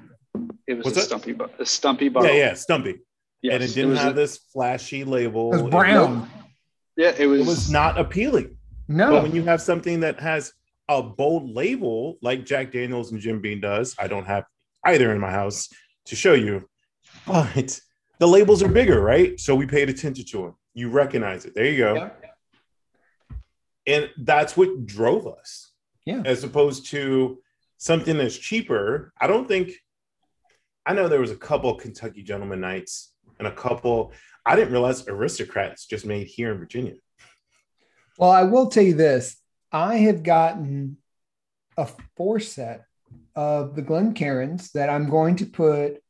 It 0.66 0.74
was 0.78 0.86
a 0.88 0.90
that? 0.90 1.00
stumpy, 1.02 1.32
bo- 1.32 1.50
a 1.58 1.64
stumpy 1.66 2.08
bottle. 2.08 2.30
yeah, 2.30 2.36
yeah, 2.36 2.54
Stumpy. 2.54 3.00
Yes, 3.42 3.54
and 3.54 3.62
it 3.64 3.74
didn't 3.74 3.90
was 3.90 3.98
have 4.00 4.12
a- 4.12 4.14
this 4.14 4.38
flashy 4.52 5.04
label. 5.04 5.52
It 5.54 5.62
was 5.62 5.70
brown. 5.70 6.30
Yeah, 6.96 7.12
it 7.18 7.26
was. 7.26 7.40
It 7.40 7.46
was 7.46 7.70
not 7.70 7.98
appealing. 7.98 8.56
No. 8.88 9.10
But 9.12 9.22
when 9.24 9.34
you 9.34 9.42
have 9.44 9.60
something 9.62 10.00
that 10.00 10.20
has 10.20 10.52
a 10.88 11.02
bold 11.02 11.50
label 11.50 12.18
like 12.22 12.44
Jack 12.44 12.72
Daniels 12.72 13.12
and 13.12 13.20
Jim 13.20 13.40
Beam 13.40 13.60
does, 13.60 13.94
I 13.98 14.08
don't 14.08 14.26
have 14.26 14.44
either 14.84 15.10
in 15.12 15.18
my 15.20 15.30
house 15.30 15.68
to 16.06 16.16
show 16.16 16.34
you, 16.34 16.68
but 17.26 17.80
the 18.18 18.26
labels 18.26 18.62
are 18.62 18.68
bigger, 18.68 19.00
right? 19.00 19.38
So 19.38 19.54
we 19.54 19.66
paid 19.66 19.88
attention 19.88 20.24
to 20.26 20.38
them. 20.38 20.56
You 20.74 20.90
recognize 20.90 21.44
it. 21.44 21.54
There 21.54 21.66
you 21.66 21.78
go. 21.78 21.94
Yeah. 21.94 22.10
And 23.86 24.10
that's 24.18 24.56
what 24.56 24.86
drove 24.86 25.26
us. 25.26 25.72
Yeah. 26.06 26.22
As 26.24 26.44
opposed 26.44 26.86
to 26.90 27.38
something 27.78 28.16
that's 28.16 28.36
cheaper. 28.36 29.12
I 29.20 29.26
don't 29.26 29.48
think 29.48 29.72
I 30.84 30.94
know 30.94 31.08
there 31.08 31.20
was 31.20 31.30
a 31.30 31.36
couple 31.36 31.74
Kentucky 31.74 32.22
gentleman 32.22 32.60
nights 32.60 33.12
and 33.38 33.46
a 33.46 33.52
couple. 33.52 34.12
I 34.44 34.56
didn't 34.56 34.72
realize 34.72 35.06
aristocrats 35.06 35.86
just 35.86 36.04
made 36.04 36.26
here 36.26 36.52
in 36.52 36.58
Virginia. 36.58 36.94
Well, 38.18 38.30
I 38.30 38.42
will 38.42 38.68
tell 38.68 38.82
you 38.82 38.94
this. 38.94 39.36
I 39.70 39.96
have 39.96 40.22
gotten 40.22 40.98
a 41.76 41.88
four 42.16 42.40
set 42.40 42.84
of 43.34 43.74
the 43.74 43.82
Glen 43.82 44.12
Glencairns 44.14 44.72
that 44.72 44.90
I'm 44.90 45.08
going 45.08 45.36
to 45.36 45.46
put 45.46 46.02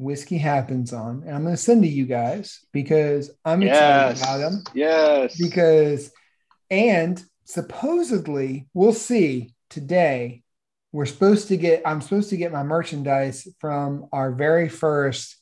Whiskey 0.00 0.38
Happens 0.38 0.92
on. 0.92 1.22
And 1.26 1.34
I'm 1.34 1.42
going 1.42 1.54
to 1.54 1.60
send 1.60 1.82
to 1.82 1.88
you 1.88 2.06
guys 2.06 2.60
because 2.72 3.30
I'm 3.44 3.62
excited 3.62 4.18
yes. 4.18 4.22
about 4.22 4.38
them. 4.38 4.64
Yes. 4.74 5.38
Because, 5.38 6.10
and 6.70 7.22
supposedly, 7.44 8.68
we'll 8.74 8.92
see 8.92 9.54
today. 9.68 10.42
We're 10.92 11.06
supposed 11.06 11.48
to 11.48 11.56
get, 11.56 11.82
I'm 11.86 12.00
supposed 12.00 12.30
to 12.30 12.36
get 12.36 12.52
my 12.52 12.62
merchandise 12.62 13.46
from 13.60 14.06
our 14.12 14.32
very 14.32 14.68
first 14.68 15.36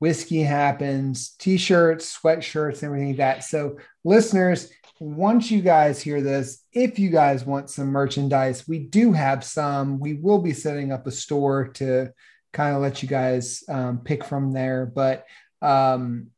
Whiskey 0.00 0.42
Happens 0.42 1.30
t 1.38 1.56
shirts, 1.56 2.18
sweatshirts, 2.18 2.74
and 2.74 2.84
everything 2.84 3.08
like 3.08 3.16
that. 3.16 3.44
So, 3.44 3.78
listeners, 4.04 4.70
once 5.00 5.50
you 5.50 5.60
guys 5.60 6.00
hear 6.00 6.20
this, 6.20 6.64
if 6.72 6.98
you 6.98 7.10
guys 7.10 7.44
want 7.44 7.70
some 7.70 7.88
merchandise, 7.88 8.66
we 8.68 8.78
do 8.78 9.12
have 9.12 9.44
some. 9.44 9.98
We 9.98 10.14
will 10.14 10.38
be 10.38 10.52
setting 10.52 10.92
up 10.92 11.06
a 11.06 11.10
store 11.10 11.68
to 11.74 12.12
kind 12.52 12.74
of 12.74 12.82
let 12.82 13.02
you 13.02 13.08
guys 13.08 13.62
um, 13.68 13.98
pick 14.04 14.24
from 14.24 14.52
there. 14.52 14.86
But 14.86 15.24
um, 15.62 16.28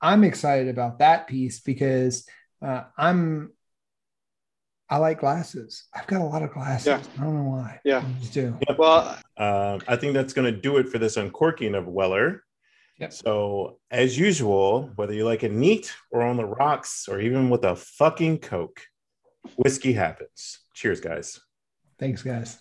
I'm 0.00 0.24
excited 0.24 0.68
about 0.68 0.98
that 1.00 1.26
piece 1.26 1.60
because 1.60 2.26
uh, 2.62 2.84
I'm 2.96 3.52
I 4.90 4.96
like 4.96 5.20
glasses. 5.20 5.84
I've 5.94 6.06
got 6.06 6.22
a 6.22 6.24
lot 6.24 6.42
of 6.42 6.52
glasses. 6.52 6.86
Yeah. 6.86 7.02
I 7.18 7.24
don't 7.24 7.36
know 7.36 7.50
why. 7.50 7.78
Yeah. 7.84 7.98
I 7.98 8.20
just 8.20 8.32
do. 8.32 8.58
well, 8.78 9.18
Uh, 9.36 9.78
I 9.86 9.96
think 9.96 10.14
that's 10.14 10.32
going 10.32 10.52
to 10.52 10.60
do 10.60 10.78
it 10.78 10.88
for 10.88 10.98
this 10.98 11.18
uncorking 11.18 11.74
of 11.74 11.86
Weller. 11.86 12.42
Yep. 12.98 13.12
So, 13.12 13.78
as 13.90 14.18
usual, 14.18 14.90
whether 14.96 15.12
you 15.12 15.24
like 15.26 15.44
it 15.44 15.52
neat 15.52 15.94
or 16.10 16.22
on 16.22 16.36
the 16.38 16.46
rocks 16.46 17.06
or 17.06 17.20
even 17.20 17.50
with 17.50 17.64
a 17.64 17.76
fucking 17.76 18.38
Coke, 18.38 18.80
whiskey 19.56 19.92
happens. 19.92 20.60
Cheers, 20.74 21.00
guys. 21.00 21.38
Thanks, 21.98 22.22
guys. 22.22 22.58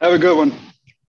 have 0.00 0.12
a 0.14 0.18
good 0.18 0.36
one. 0.36 0.52